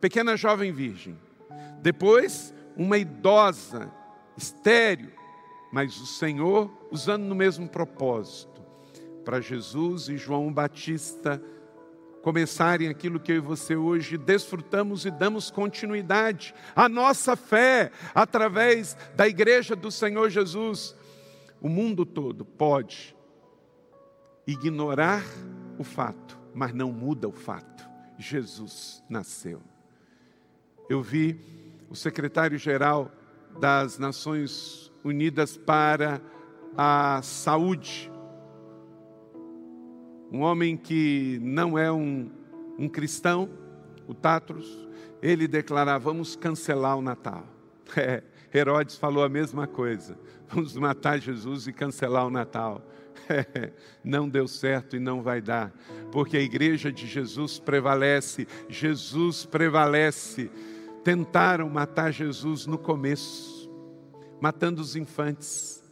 pequena 0.00 0.36
jovem 0.36 0.72
virgem. 0.72 1.16
Depois, 1.80 2.52
uma 2.76 2.98
idosa, 2.98 3.92
estéreo, 4.36 5.12
mas 5.70 5.96
o 6.00 6.06
Senhor 6.06 6.68
usando 6.90 7.22
no 7.22 7.34
mesmo 7.34 7.68
propósito, 7.68 8.60
para 9.24 9.40
Jesus 9.40 10.08
e 10.08 10.16
João 10.16 10.52
Batista 10.52 11.40
começarem 12.26 12.88
aquilo 12.88 13.20
que 13.20 13.30
eu 13.30 13.36
e 13.36 13.38
você 13.38 13.76
hoje 13.76 14.18
desfrutamos 14.18 15.06
e 15.06 15.12
damos 15.12 15.48
continuidade. 15.48 16.52
A 16.74 16.88
nossa 16.88 17.36
fé, 17.36 17.92
através 18.12 18.96
da 19.14 19.28
igreja 19.28 19.76
do 19.76 19.92
Senhor 19.92 20.28
Jesus. 20.28 20.96
O 21.60 21.68
mundo 21.68 22.04
todo 22.04 22.44
pode 22.44 23.14
ignorar 24.44 25.22
o 25.78 25.84
fato, 25.84 26.36
mas 26.52 26.74
não 26.74 26.90
muda 26.90 27.28
o 27.28 27.32
fato. 27.32 27.88
Jesus 28.18 29.04
nasceu. 29.08 29.62
Eu 30.90 31.00
vi 31.00 31.38
o 31.88 31.94
secretário-geral 31.94 33.08
das 33.60 34.00
Nações 34.00 34.92
Unidas 35.04 35.56
para 35.56 36.20
a 36.76 37.20
Saúde, 37.22 38.10
um 40.30 40.40
homem 40.40 40.76
que 40.76 41.38
não 41.42 41.78
é 41.78 41.90
um, 41.90 42.30
um 42.78 42.88
cristão, 42.88 43.48
o 44.06 44.14
Tatros, 44.14 44.86
ele 45.22 45.48
declarava: 45.48 45.98
vamos 45.98 46.36
cancelar 46.36 46.96
o 46.96 47.02
Natal. 47.02 47.46
É, 47.96 48.22
Herodes 48.52 48.96
falou 48.96 49.22
a 49.22 49.28
mesma 49.28 49.66
coisa: 49.66 50.18
vamos 50.48 50.76
matar 50.76 51.20
Jesus 51.20 51.66
e 51.66 51.72
cancelar 51.72 52.26
o 52.26 52.30
Natal. 52.30 52.82
Não 54.04 54.28
deu 54.28 54.46
certo 54.46 54.94
e 54.96 55.00
não 55.00 55.22
vai 55.22 55.40
dar, 55.40 55.72
porque 56.12 56.36
a 56.36 56.40
igreja 56.40 56.92
de 56.92 57.06
Jesus 57.06 57.58
prevalece, 57.58 58.46
Jesus 58.68 59.44
prevalece. 59.44 60.50
Tentaram 61.02 61.68
matar 61.70 62.12
Jesus 62.12 62.66
no 62.66 62.76
começo, 62.76 63.70
matando 64.40 64.82
os 64.82 64.96
infantes, 64.96 65.82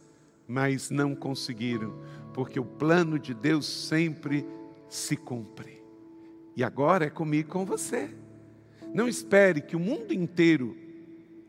mas 0.47 0.89
não 0.89 1.15
conseguiram, 1.15 1.93
porque 2.35 2.59
o 2.59 2.65
plano 2.65 3.17
de 3.17 3.33
Deus 3.33 3.65
sempre 3.65 4.45
se 4.89 5.15
cumpre. 5.15 5.81
E 6.53 6.65
agora 6.65 7.05
é 7.05 7.09
comigo 7.09 7.49
com 7.49 7.65
você. 7.65 8.13
Não 8.93 9.07
espere 9.07 9.61
que 9.61 9.73
o 9.73 9.79
mundo 9.79 10.13
inteiro 10.13 10.75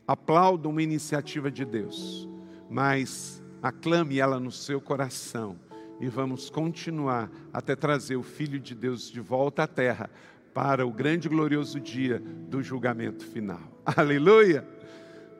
aplauda 0.06 0.68
uma 0.68 0.80
iniciativa 0.80 1.50
de 1.50 1.64
Deus, 1.64 2.28
mas 2.70 3.42
aclame 3.60 4.20
ela 4.20 4.38
no 4.38 4.52
seu 4.52 4.80
coração 4.80 5.58
e 5.98 6.06
vamos 6.06 6.48
continuar 6.48 7.32
até 7.52 7.74
trazer 7.74 8.14
o 8.14 8.22
Filho 8.22 8.60
de 8.60 8.72
Deus 8.72 9.10
de 9.10 9.20
volta 9.20 9.64
à 9.64 9.66
terra 9.66 10.08
para 10.54 10.86
o 10.86 10.92
grande 10.92 11.26
e 11.26 11.30
glorioso 11.30 11.80
dia 11.80 12.20
do 12.48 12.62
julgamento 12.62 13.26
final. 13.26 13.60
Aleluia! 13.84 14.64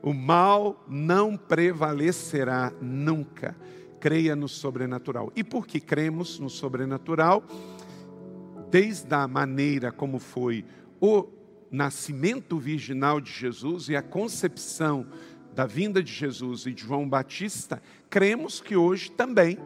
O 0.02 0.12
mal 0.12 0.84
não 0.88 1.36
prevalecerá 1.36 2.72
nunca 2.80 3.54
creia 4.00 4.36
no 4.36 4.48
sobrenatural. 4.48 5.32
E 5.34 5.42
por 5.42 5.66
que 5.66 5.80
cremos 5.80 6.38
no 6.38 6.50
sobrenatural? 6.50 7.44
Desde 8.70 9.14
a 9.14 9.26
maneira 9.26 9.92
como 9.92 10.18
foi 10.18 10.64
o 11.00 11.28
nascimento 11.70 12.58
virginal 12.58 13.20
de 13.20 13.30
Jesus 13.30 13.88
e 13.88 13.96
a 13.96 14.02
concepção 14.02 15.06
da 15.54 15.66
vinda 15.66 16.02
de 16.02 16.12
Jesus 16.12 16.66
e 16.66 16.72
de 16.72 16.82
João 16.82 17.08
Batista, 17.08 17.82
cremos 18.10 18.60
que 18.60 18.76
hoje 18.76 19.10
também 19.10 19.58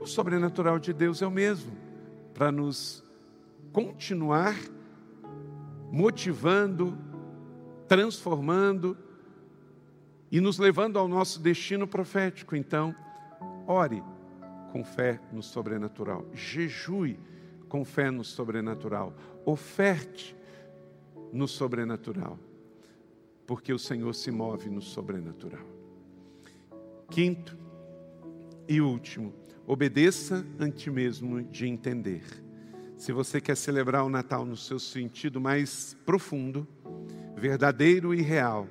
o 0.00 0.06
sobrenatural 0.06 0.78
de 0.78 0.92
Deus 0.92 1.22
é 1.22 1.26
o 1.26 1.30
mesmo, 1.30 1.72
para 2.32 2.52
nos 2.52 3.02
continuar 3.72 4.54
motivando, 5.90 6.96
transformando 7.88 8.96
e 10.30 10.40
nos 10.40 10.58
levando 10.58 10.98
ao 10.98 11.08
nosso 11.08 11.40
destino 11.40 11.86
profético. 11.86 12.56
Então, 12.56 12.94
Ore 13.66 14.02
com 14.72 14.84
fé 14.84 15.20
no 15.32 15.42
sobrenatural. 15.42 16.26
Jejue 16.32 17.18
com 17.68 17.84
fé 17.84 18.10
no 18.10 18.24
sobrenatural. 18.24 19.14
Oferte 19.44 20.36
no 21.32 21.46
sobrenatural. 21.46 22.38
Porque 23.46 23.72
o 23.72 23.78
Senhor 23.78 24.14
se 24.14 24.30
move 24.30 24.68
no 24.70 24.80
sobrenatural. 24.80 25.64
Quinto 27.10 27.56
e 28.66 28.80
último, 28.80 29.32
obedeça 29.66 30.44
ante 30.58 30.90
mesmo 30.90 31.42
de 31.42 31.66
entender. 31.66 32.24
Se 32.96 33.12
você 33.12 33.40
quer 33.40 33.56
celebrar 33.56 34.04
o 34.04 34.08
Natal 34.08 34.44
no 34.44 34.56
seu 34.56 34.78
sentido 34.78 35.40
mais 35.40 35.96
profundo, 36.06 36.66
verdadeiro 37.36 38.14
e 38.14 38.22
real, 38.22 38.66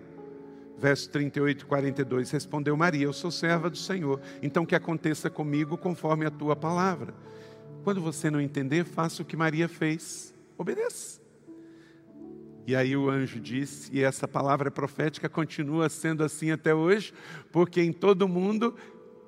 verso 0.83 1.09
38 1.11 1.61
e 1.61 1.65
42, 1.65 2.29
respondeu 2.29 2.75
Maria: 2.75 3.05
Eu 3.05 3.13
sou 3.13 3.31
serva 3.31 3.69
do 3.69 3.77
Senhor, 3.77 4.19
então 4.41 4.65
que 4.65 4.75
aconteça 4.75 5.29
comigo 5.29 5.77
conforme 5.77 6.25
a 6.25 6.29
tua 6.29 6.57
palavra. 6.57 7.13
Quando 7.85 8.01
você 8.01 8.29
não 8.29 8.41
entender, 8.41 8.83
faça 8.83 9.21
o 9.21 9.25
que 9.25 9.37
Maria 9.37 9.69
fez, 9.69 10.35
obedeça. 10.57 11.21
E 12.67 12.75
aí 12.75 12.95
o 12.95 13.09
anjo 13.09 13.39
disse, 13.39 13.89
e 13.93 14.01
essa 14.01 14.25
palavra 14.25 14.71
profética 14.71 15.27
continua 15.27 15.89
sendo 15.89 16.23
assim 16.23 16.51
até 16.51 16.73
hoje, 16.73 17.13
porque 17.51 17.81
em 17.81 17.93
todo 17.93 18.27
mundo 18.27 18.75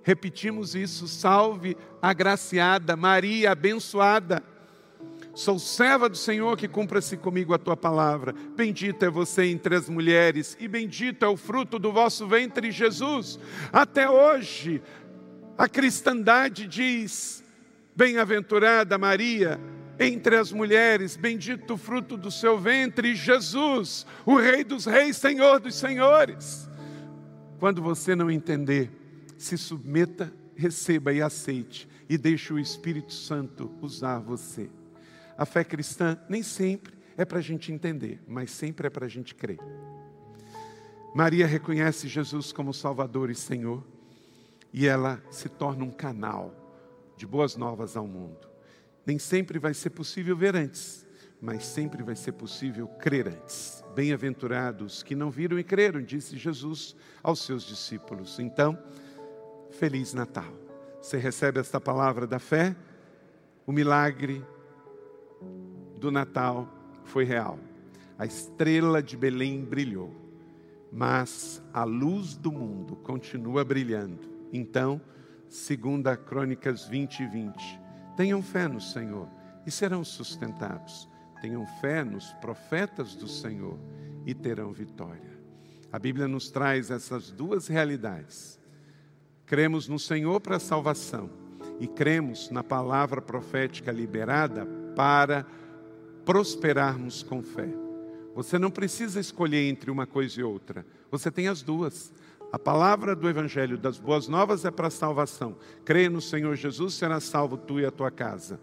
repetimos 0.04 0.76
isso: 0.76 1.08
salve 1.08 1.78
agraciada, 2.02 2.98
Maria 2.98 3.52
abençoada. 3.52 4.44
Sou 5.36 5.60
serva 5.60 6.08
do 6.08 6.16
Senhor 6.16 6.56
que 6.56 6.66
cumpra-se 6.66 7.18
comigo 7.18 7.54
a 7.54 7.58
tua 7.58 7.76
palavra. 7.76 8.34
Bendita 8.56 9.08
é 9.08 9.10
você 9.10 9.44
entre 9.44 9.76
as 9.76 9.90
mulheres, 9.90 10.56
e 10.62 10.66
bendito 10.66 11.26
é 11.26 11.28
o 11.28 11.36
fruto 11.36 11.78
do 11.78 11.92
vosso 11.92 12.26
ventre, 12.26 12.72
Jesus. 12.72 13.38
Até 13.72 14.10
hoje, 14.10 14.82
a 15.58 15.68
cristandade 15.68 16.66
diz: 16.66 17.44
Bem-aventurada 17.94 18.98
Maria, 18.98 19.60
entre 20.00 20.38
as 20.38 20.54
mulheres, 20.54 21.18
bendito 21.18 21.74
o 21.74 21.78
fruto 21.78 22.16
do 22.16 22.32
seu 22.32 22.58
ventre, 22.58 23.14
Jesus, 23.14 24.06
o 24.26 24.38
Rei 24.38 24.64
dos 24.64 24.86
Reis, 24.86 25.18
Senhor 25.18 25.60
dos 25.60 25.76
Senhores. 25.76 26.70
Quando 27.60 27.82
você 27.82 28.16
não 28.16 28.32
entender, 28.32 28.90
se 29.38 29.58
submeta, 29.58 30.34
receba 30.56 31.12
e 31.12 31.22
aceite, 31.22 31.90
e 32.08 32.18
deixe 32.18 32.54
o 32.54 32.60
Espírito 32.60 33.12
Santo 33.12 33.70
usar 33.82 34.20
você. 34.20 34.70
A 35.38 35.46
fé 35.46 35.64
cristã 35.64 36.18
nem 36.30 36.42
sempre 36.42 36.94
é 37.18 37.26
para 37.26 37.40
a 37.40 37.42
gente 37.42 37.72
entender, 37.72 38.22
mas 38.28 38.52
sempre 38.52 38.88
é 38.88 38.90
para 38.90 39.06
a 39.06 39.10
gente 39.10 39.36
crer. 39.36 39.60
Maria 41.14 41.48
reconhece 41.48 42.08
Jesus 42.08 42.52
como 42.52 42.74
Salvador 42.74 43.30
e 43.30 43.36
Senhor, 43.36 43.84
e 44.74 44.86
ela 44.86 45.22
se 45.32 45.48
torna 45.48 45.86
um 45.86 45.92
canal 45.92 46.54
de 47.16 47.26
boas 47.26 47.56
novas 47.56 47.96
ao 47.96 48.06
mundo. 48.06 48.48
Nem 49.06 49.18
sempre 49.18 49.58
vai 49.58 49.74
ser 49.74 49.92
possível 49.92 50.36
ver 50.36 50.56
antes, 50.56 51.06
mas 51.42 51.66
sempre 51.66 52.04
vai 52.04 52.16
ser 52.16 52.34
possível 52.34 52.88
crer 52.88 53.28
antes. 53.28 53.84
Bem-aventurados 53.94 55.04
que 55.04 55.16
não 55.16 55.32
viram 55.32 55.58
e 55.58 55.64
creram, 55.64 56.02
disse 56.02 56.38
Jesus 56.38 56.96
aos 57.24 57.46
seus 57.46 57.64
discípulos. 57.64 58.40
Então, 58.40 58.78
Feliz 59.72 60.14
Natal. 60.14 60.52
Você 61.02 61.18
recebe 61.18 61.60
esta 61.60 61.80
palavra 61.80 62.26
da 62.26 62.40
fé, 62.40 62.76
o 63.66 63.72
milagre 63.72 64.44
do 66.06 66.12
Natal 66.12 66.70
foi 67.04 67.24
real. 67.24 67.58
A 68.16 68.28
estrela 68.28 69.02
de 69.02 69.18
Belém 69.18 69.66
brilhou, 69.66 70.14
mas 70.92 71.64
a 71.74 71.84
luz 71.84 72.36
do 72.36 72.52
mundo 72.52 72.96
continua 72.98 73.66
brilhando. 73.66 74.20
Então, 74.54 75.02
segundo 75.50 76.08
a 76.08 76.16
Crônicas 76.16 76.86
20 76.86 77.24
e 77.24 77.26
20, 77.26 77.82
tenham 78.16 78.40
fé 78.44 78.68
no 78.68 78.80
Senhor 78.80 79.28
e 79.66 79.72
serão 79.72 80.04
sustentados. 80.04 81.10
Tenham 81.42 81.66
fé 81.82 82.04
nos 82.04 82.32
profetas 82.34 83.16
do 83.16 83.28
Senhor 83.28 83.80
e 84.28 84.34
terão 84.36 84.72
vitória. 84.72 85.36
A 85.92 85.98
Bíblia 85.98 86.28
nos 86.28 86.52
traz 86.52 86.92
essas 86.92 87.32
duas 87.32 87.68
realidades. 87.68 88.60
Cremos 89.48 89.88
no 89.88 89.98
Senhor 89.98 90.40
para 90.40 90.58
a 90.58 90.60
salvação 90.60 91.32
e 91.80 91.88
cremos 91.88 92.52
na 92.52 92.64
palavra 92.64 93.22
profética 93.22 93.92
liberada 93.92 94.68
para 94.96 95.46
prosperarmos 96.26 97.24
com 97.24 97.42
fé. 97.42 97.70
Você 98.34 98.60
não 98.60 98.72
precisa 98.72 99.20
escolher 99.20 99.70
entre 99.70 99.90
uma 99.90 100.06
coisa 100.06 100.40
e 100.40 100.44
outra, 100.44 100.86
você 101.10 101.32
tem 101.32 101.48
as 101.48 101.62
duas. 101.62 102.12
A 102.52 102.60
palavra 102.60 103.16
do 103.16 103.28
Evangelho 103.30 103.78
das 103.78 103.98
Boas 103.98 104.28
Novas 104.28 104.66
é 104.66 104.72
para 104.72 104.88
a 104.88 104.92
salvação. 104.92 105.58
Creia 105.84 106.10
no 106.10 106.22
Senhor 106.22 106.56
Jesus, 106.56 106.94
será 106.94 107.20
salvo 107.20 107.58
tu 107.58 107.80
e 107.80 107.86
a 107.86 107.92
tua 107.92 108.12
casa 108.12 108.60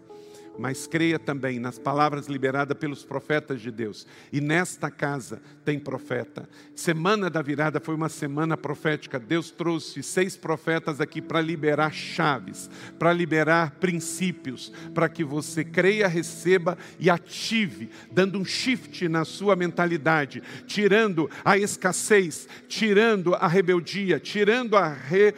mas 0.57 0.85
creia 0.85 1.17
também 1.17 1.59
nas 1.59 1.79
palavras 1.79 2.27
liberadas 2.27 2.77
pelos 2.77 3.03
profetas 3.03 3.61
de 3.61 3.71
Deus. 3.71 4.05
E 4.31 4.39
nesta 4.39 4.91
casa 4.91 5.41
tem 5.65 5.79
profeta. 5.79 6.47
Semana 6.75 7.29
da 7.29 7.41
virada 7.41 7.79
foi 7.79 7.95
uma 7.95 8.09
semana 8.09 8.55
profética. 8.55 9.19
Deus 9.19 9.51
trouxe 9.51 10.03
seis 10.03 10.37
profetas 10.37 11.01
aqui 11.01 11.21
para 11.21 11.41
liberar 11.41 11.91
chaves, 11.91 12.69
para 12.99 13.13
liberar 13.13 13.71
princípios, 13.79 14.71
para 14.93 15.09
que 15.09 15.23
você 15.23 15.63
creia, 15.63 16.07
receba 16.07 16.77
e 16.99 17.09
ative, 17.09 17.89
dando 18.11 18.39
um 18.39 18.45
shift 18.45 19.07
na 19.07 19.25
sua 19.25 19.55
mentalidade, 19.55 20.43
tirando 20.67 21.29
a 21.43 21.57
escassez, 21.57 22.47
tirando 22.67 23.33
a 23.35 23.47
rebeldia, 23.47 24.19
tirando 24.19 24.77
a 24.77 24.87
re 24.87 25.33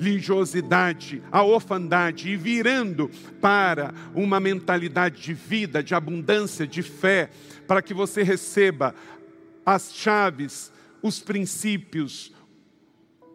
religiosidade, 0.00 1.22
a 1.30 1.42
orfandade 1.42 2.30
e 2.30 2.36
virando 2.36 3.10
para 3.38 3.92
uma 4.14 4.40
mentalidade 4.40 5.20
de 5.20 5.34
vida, 5.34 5.82
de 5.82 5.94
abundância, 5.94 6.66
de 6.66 6.82
fé, 6.82 7.28
para 7.68 7.82
que 7.82 7.92
você 7.92 8.22
receba 8.22 8.94
as 9.64 9.92
chaves, 9.92 10.72
os 11.02 11.20
princípios, 11.20 12.32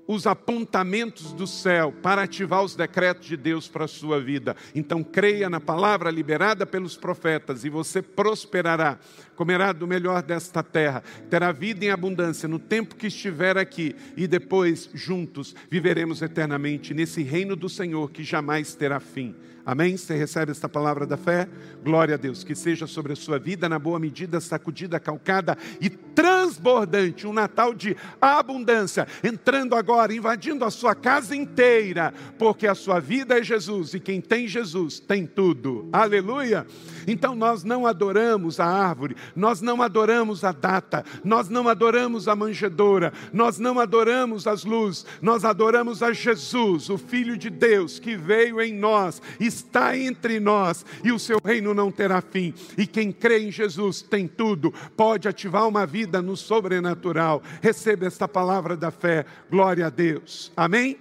os 0.08 0.28
apontamentos 0.28 1.34
do 1.34 1.48
céu 1.48 1.94
para 2.02 2.24
ativar 2.24 2.64
os 2.64 2.76
decretos 2.76 3.28
de 3.28 3.38
Deus 3.38 3.68
para 3.68 3.86
a 3.86 3.88
sua 3.88 4.20
vida. 4.20 4.56
Então 4.74 5.04
creia 5.04 5.50
na 5.50 5.60
palavra 5.60 6.12
liberada 6.12 6.66
pelos 6.66 6.96
profetas 6.96 7.64
e 7.64 7.70
você 7.70 8.02
prosperará, 8.02 9.00
comerá 9.36 9.74
do 9.74 9.88
melhor 9.88 10.22
desta 10.22 10.62
terra, 10.62 11.04
terá 11.30 11.52
vida 11.52 11.86
em 11.86 11.90
abundância 11.90 12.48
no 12.48 12.60
tempo 12.60 12.96
que 12.96 13.08
estiver 13.08 13.58
aqui 13.58 13.96
e 14.16 14.28
depois 14.28 14.90
juntos 14.94 15.56
viveremos 15.70 16.22
eternamente 16.22 16.94
nesse 16.94 17.24
reino 17.24 17.56
do 17.56 17.70
Senhor 17.70 18.12
que 18.12 18.24
jamais 18.24 18.76
terá 18.76 19.00
fim. 19.00 19.36
Amém? 19.66 19.98
Você 19.98 20.16
recebe 20.16 20.52
esta 20.52 20.70
palavra 20.70 21.08
da 21.08 21.18
fé? 21.18 21.50
Glória 21.84 22.14
a 22.14 22.18
Deus. 22.18 22.44
Que 22.44 22.54
seja 22.54 22.86
sobre 22.86 23.14
a 23.14 23.16
sua 23.16 23.40
vida, 23.40 23.68
na 23.68 23.80
boa 23.80 24.00
medida, 24.00 24.40
sacudida, 24.40 25.00
calcada 25.00 25.58
e 25.82 25.90
transbordante. 25.90 27.26
Um 27.26 27.34
Natal 27.34 27.74
de 27.74 27.98
abundância. 28.22 29.08
Entrando 29.24 29.76
agora, 29.76 30.14
invadindo 30.14 30.64
a 30.64 30.70
sua 30.70 30.94
casa 30.94 31.36
inteira. 31.36 32.14
Porque 32.38 32.68
a 32.68 32.76
sua 32.76 33.00
vida 33.00 33.40
é 33.40 33.44
Jesus. 33.44 33.96
E 33.96 34.00
quem 34.00 34.22
tem 34.22 34.48
Jesus 34.48 35.00
tem 35.00 35.26
tudo. 35.26 35.90
Aleluia. 35.92 36.68
Então 37.08 37.36
nós 37.36 37.64
não 37.64 37.88
adoramos 37.88 38.60
a 38.60 38.66
árvore. 38.66 39.16
Nós 39.36 39.62
não 39.62 39.82
adoramos 39.82 40.44
a 40.44 40.52
data. 40.52 41.04
Nós 41.24 41.50
não 41.50 41.68
adoramos 41.68 42.28
a 42.28 42.36
manjedoura. 42.36 43.12
Nós 43.34 43.58
não 43.58 43.80
adoramos 43.80 44.46
as 44.46 44.64
luzes. 44.64 45.08
Nós 45.24 45.44
adoramos 45.44 46.04
a 46.04 46.14
Jesus, 46.14 46.88
o 46.88 47.00
Filho 47.00 47.36
de 47.36 47.50
Deus, 47.50 47.98
que 47.98 48.16
veio 48.16 48.62
em 48.62 48.72
nós 48.72 49.20
e 49.40 49.55
está 49.56 49.98
entre 49.98 50.40
nós 50.40 50.86
e 51.04 51.12
o 51.12 51.20
seu 51.20 51.40
reino 51.44 51.74
não 51.74 51.92
terá 51.92 52.22
fim. 52.22 52.54
E 52.78 52.86
quem 52.86 53.12
crê 53.12 53.40
em 53.40 53.52
Jesus 53.52 54.02
tem 54.02 54.28
tudo, 54.28 54.74
pode 54.96 55.28
ativar 55.28 55.68
uma 55.68 55.86
vida 55.86 56.22
no 56.22 56.36
sobrenatural. 56.36 57.42
Receba 57.62 58.06
esta 58.06 58.28
palavra 58.28 58.76
da 58.76 58.92
fé. 58.92 59.26
Glória 59.50 59.88
a 59.88 59.90
Deus. 59.90 60.52
Amém? 60.56 60.98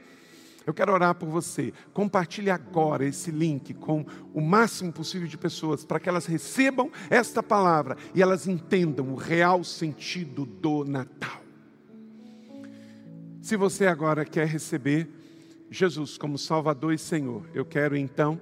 Eu 0.66 0.72
quero 0.72 0.92
orar 0.92 1.14
por 1.14 1.28
você. 1.28 1.72
Compartilhe 1.92 2.50
agora 2.50 3.04
esse 3.04 3.30
link 3.30 3.74
com 3.74 4.06
o 4.32 4.40
máximo 4.40 4.92
possível 4.92 5.28
de 5.28 5.36
pessoas 5.36 5.84
para 5.84 6.00
que 6.00 6.08
elas 6.08 6.24
recebam 6.24 6.90
esta 7.10 7.42
palavra 7.42 7.96
e 8.14 8.22
elas 8.22 8.46
entendam 8.46 9.10
o 9.12 9.14
real 9.14 9.62
sentido 9.62 10.46
do 10.46 10.84
Natal. 10.84 11.42
Se 13.42 13.56
você 13.56 13.86
agora 13.86 14.24
quer 14.24 14.46
receber 14.46 15.06
Jesus 15.70 16.16
como 16.18 16.38
Salvador 16.38 16.92
e 16.92 16.98
Senhor, 16.98 17.48
eu 17.54 17.64
quero 17.64 17.96
então 17.96 18.40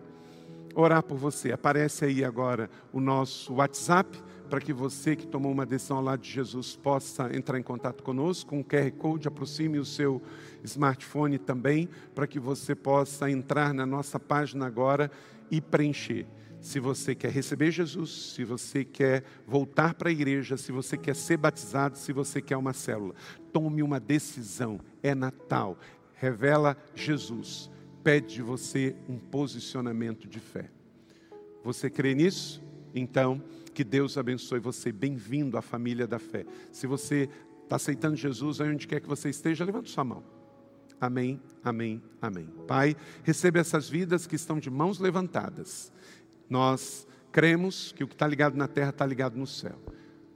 orar 0.75 1.03
por 1.03 1.17
você. 1.17 1.53
Aparece 1.53 2.05
aí 2.05 2.25
agora 2.25 2.71
o 2.93 3.01
nosso 3.01 3.55
WhatsApp 3.55 4.19
para 4.49 4.61
que 4.61 4.73
você 4.73 5.17
que 5.17 5.27
tomou 5.27 5.51
uma 5.51 5.65
decisão 5.65 5.97
ao 5.97 6.03
lado 6.03 6.21
de 6.21 6.31
Jesus 6.31 6.77
possa 6.77 7.35
entrar 7.35 7.59
em 7.59 7.63
contato 7.63 8.03
conosco 8.03 8.51
com 8.51 8.61
o 8.61 8.65
QR 8.65 8.91
Code, 8.93 9.27
aproxime 9.27 9.79
o 9.79 9.85
seu 9.85 10.21
smartphone 10.63 11.39
também, 11.39 11.89
para 12.15 12.27
que 12.27 12.39
você 12.39 12.75
possa 12.75 13.31
entrar 13.31 13.73
na 13.73 13.87
nossa 13.87 14.21
página 14.21 14.67
agora 14.67 15.11
e 15.51 15.59
preencher. 15.59 16.27
Se 16.61 16.79
você 16.79 17.15
quer 17.15 17.33
receber 17.33 17.71
Jesus, 17.71 18.35
se 18.35 18.45
você 18.45 18.85
quer 18.85 19.25
voltar 19.47 19.95
para 19.95 20.11
a 20.11 20.13
igreja, 20.13 20.57
se 20.59 20.71
você 20.71 20.99
quer 20.99 21.17
ser 21.17 21.39
batizado, 21.39 21.97
se 21.97 22.13
você 22.13 22.43
quer 22.43 22.59
uma 22.59 22.75
célula, 22.75 23.15
tome 23.53 23.83
uma 23.83 23.99
decisão. 23.99 24.79
É 25.03 25.15
Natal, 25.15 25.79
revela 26.23 26.77
Jesus. 26.95 27.69
pede 28.05 28.35
de 28.35 28.43
você 28.43 28.95
um 29.09 29.19
posicionamento 29.19 30.29
de 30.29 30.39
fé. 30.39 30.71
Você 31.65 31.91
crê 31.91 32.15
nisso? 32.15 32.63
Então, 32.95 33.43
que 33.75 33.83
Deus 33.83 34.17
abençoe 34.17 34.61
você. 34.61 34.93
Bem-vindo 34.93 35.59
à 35.59 35.63
família 35.63 36.07
da 36.07 36.21
fé. 36.21 36.47
Se 36.71 36.87
você 36.87 37.29
está 37.65 37.75
aceitando 37.75 38.15
Jesus, 38.15 38.61
aí 38.61 38.71
onde 38.71 38.87
quer 38.87 39.01
que 39.01 39.09
você 39.09 39.31
esteja, 39.31 39.65
levante 39.65 39.91
sua 39.91 40.05
mão. 40.05 40.23
Amém, 41.01 41.41
amém, 41.65 42.01
amém. 42.21 42.49
Pai, 42.69 42.97
receba 43.25 43.59
essas 43.59 43.89
vidas 43.89 44.25
que 44.25 44.37
estão 44.37 44.61
de 44.61 44.71
mãos 44.71 45.01
levantadas. 45.01 45.93
Nós 46.49 47.05
cremos 47.33 47.91
que 47.91 48.05
o 48.05 48.07
que 48.07 48.15
está 48.15 48.29
ligado 48.29 48.57
na 48.57 48.69
terra 48.69 48.91
está 48.91 49.05
ligado 49.05 49.37
no 49.37 49.47
céu. 49.47 49.77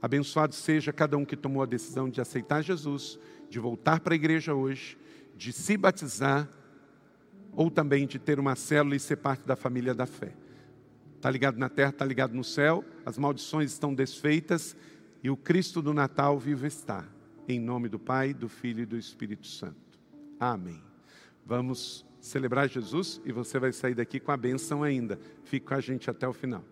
Abençoado 0.01 0.53
seja 0.53 0.91
cada 0.91 1.17
um 1.17 1.23
que 1.23 1.37
tomou 1.37 1.63
a 1.63 1.65
decisão 1.65 2.09
de 2.09 2.19
aceitar 2.19 2.61
Jesus, 2.61 3.17
de 3.49 3.57
voltar 3.57 4.01
para 4.01 4.13
a 4.13 4.17
igreja 4.17 4.53
hoje, 4.53 4.97
de 5.37 5.53
se 5.53 5.77
batizar 5.77 6.49
ou 7.53 7.71
também 7.71 8.05
de 8.05 8.19
ter 8.19 8.39
uma 8.39 8.55
célula 8.55 8.95
e 8.95 8.99
ser 8.99 9.17
parte 9.17 9.45
da 9.45 9.55
família 9.55 9.93
da 9.93 10.05
fé. 10.05 10.33
Está 11.15 11.29
ligado 11.29 11.57
na 11.57 11.69
terra, 11.69 11.89
está 11.89 12.05
ligado 12.05 12.33
no 12.33 12.43
céu, 12.43 12.83
as 13.05 13.17
maldições 13.17 13.71
estão 13.71 13.93
desfeitas 13.93 14.75
e 15.23 15.29
o 15.29 15.37
Cristo 15.37 15.81
do 15.81 15.93
Natal 15.93 16.37
vivo 16.37 16.65
está. 16.65 17.05
Em 17.47 17.59
nome 17.59 17.87
do 17.87 17.97
Pai, 17.97 18.33
do 18.33 18.49
Filho 18.49 18.83
e 18.83 18.85
do 18.85 18.97
Espírito 18.97 19.47
Santo. 19.47 19.99
Amém. 20.39 20.81
Vamos 21.45 22.05
celebrar 22.19 22.67
Jesus 22.67 23.21
e 23.25 23.31
você 23.31 23.57
vai 23.57 23.71
sair 23.71 23.95
daqui 23.95 24.19
com 24.19 24.31
a 24.31 24.37
bênção 24.37 24.83
ainda. 24.83 25.19
Fique 25.43 25.65
com 25.65 25.73
a 25.73 25.79
gente 25.79 26.09
até 26.09 26.27
o 26.27 26.33
final. 26.33 26.63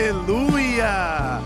Aleluia! 0.00 1.42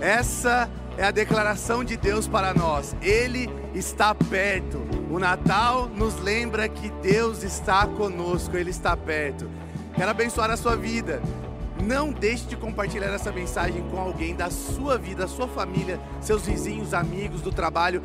Essa 0.00 0.68
é 0.98 1.04
a 1.04 1.12
declaração 1.12 1.84
de 1.84 1.96
Deus 1.96 2.26
para 2.26 2.52
nós. 2.52 2.96
Ele 3.00 3.48
está 3.72 4.12
perto. 4.12 4.82
O 5.08 5.20
Natal 5.20 5.88
nos 5.88 6.18
lembra 6.18 6.68
que 6.68 6.90
Deus 7.00 7.44
está 7.44 7.86
conosco, 7.86 8.56
Ele 8.56 8.70
está 8.70 8.96
perto. 8.96 9.48
Quero 9.94 10.10
abençoar 10.10 10.50
a 10.50 10.56
sua 10.56 10.74
vida. 10.74 11.22
Não 11.84 12.10
deixe 12.10 12.46
de 12.46 12.56
compartilhar 12.56 13.14
essa 13.14 13.30
mensagem 13.30 13.88
com 13.88 14.00
alguém 14.00 14.34
da 14.34 14.50
sua 14.50 14.98
vida, 14.98 15.22
da 15.22 15.28
sua 15.28 15.46
família, 15.46 16.00
seus 16.20 16.44
vizinhos, 16.44 16.92
amigos 16.94 17.42
do 17.42 17.52
trabalho. 17.52 18.02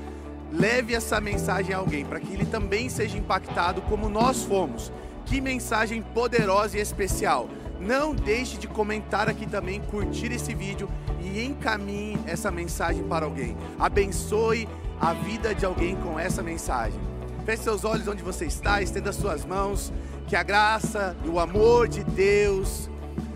Leve 0.51 0.93
essa 0.93 1.19
mensagem 1.19 1.73
a 1.73 1.79
alguém 1.79 2.05
para 2.05 2.19
que 2.19 2.31
ele 2.31 2.45
também 2.45 2.89
seja 2.89 3.17
impactado 3.17 3.81
como 3.81 4.07
nós 4.07 4.43
fomos. 4.43 4.91
Que 5.25 5.41
mensagem 5.41 6.03
poderosa 6.03 6.77
e 6.77 6.79
especial. 6.79 7.49
Não 7.79 8.13
deixe 8.13 8.57
de 8.57 8.67
comentar 8.67 9.29
aqui 9.29 9.47
também, 9.47 9.79
curtir 9.79 10.31
esse 10.31 10.53
vídeo 10.53 10.89
e 11.21 11.43
encaminhe 11.43 12.19
essa 12.25 12.51
mensagem 12.51 13.03
para 13.03 13.25
alguém. 13.25 13.55
Abençoe 13.79 14.67
a 14.99 15.13
vida 15.13 15.55
de 15.55 15.65
alguém 15.65 15.95
com 15.95 16.19
essa 16.19 16.43
mensagem. 16.43 16.99
Feche 17.45 17.63
seus 17.63 17.85
olhos 17.85 18.07
onde 18.07 18.21
você 18.21 18.45
está, 18.45 18.81
estenda 18.81 19.13
suas 19.13 19.45
mãos. 19.45 19.93
Que 20.27 20.35
a 20.35 20.43
graça 20.43 21.15
e 21.25 21.29
o 21.29 21.39
amor 21.39 21.87
de 21.87 22.03
Deus, 22.03 22.89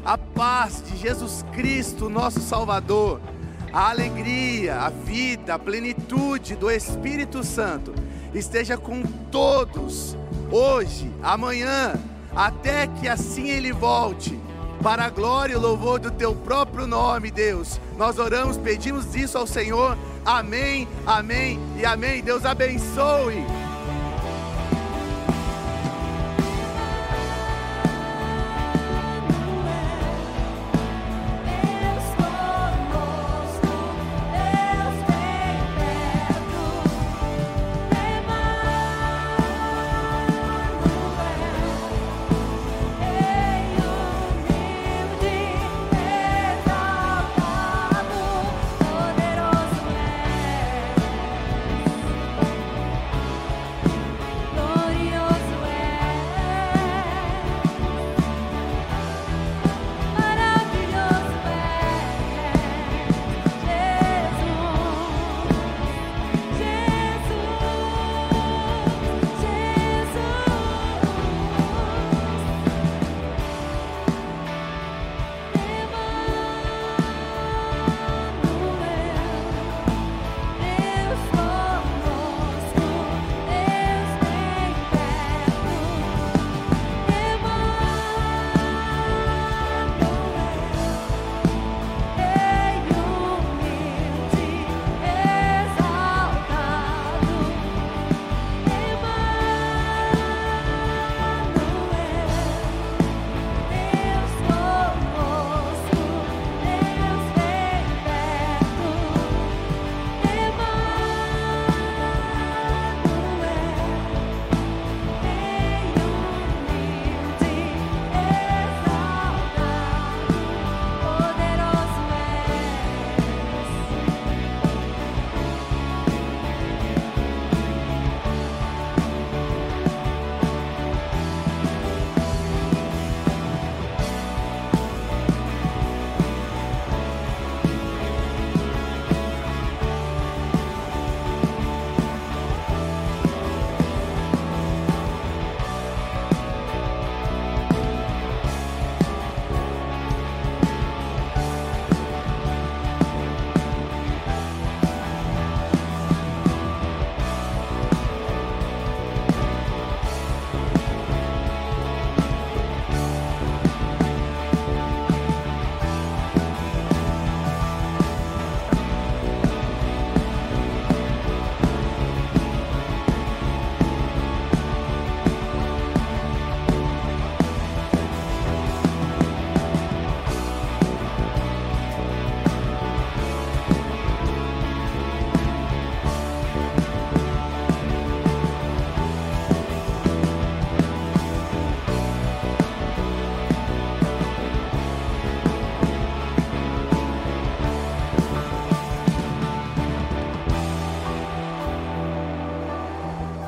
a 0.06 0.18
paz 0.18 0.84
de 0.86 0.96
Jesus 0.98 1.44
Cristo, 1.54 2.10
nosso 2.10 2.40
Salvador, 2.40 3.20
a 3.72 3.90
alegria, 3.90 4.76
a 4.82 4.90
vida, 4.90 5.56
a 5.56 5.60
plenitude 5.60 6.56
do 6.56 6.70
Espírito 6.70 7.44
Santo 7.44 7.96
esteja 8.34 8.78
com 8.78 9.02
todos, 9.32 10.18
hoje, 10.52 11.12
amanhã 11.22 11.94
até 12.36 12.88
que 12.88 13.08
assim 13.08 13.50
ele 13.50 13.72
volte. 13.72 14.40
Para 14.82 15.06
a 15.06 15.10
glória 15.10 15.54
e 15.54 15.58
louvor 15.58 15.98
do 15.98 16.12
teu 16.12 16.36
próprio 16.36 16.86
nome, 16.86 17.32
Deus. 17.32 17.80
Nós 17.98 18.20
oramos, 18.20 18.58
pedimos 18.58 19.16
isso 19.16 19.38
ao 19.38 19.48
Senhor. 19.48 19.98
Amém, 20.26 20.88
amém 21.06 21.60
e 21.78 21.86
amém. 21.86 22.22
Deus 22.22 22.44
abençoe. 22.44 23.63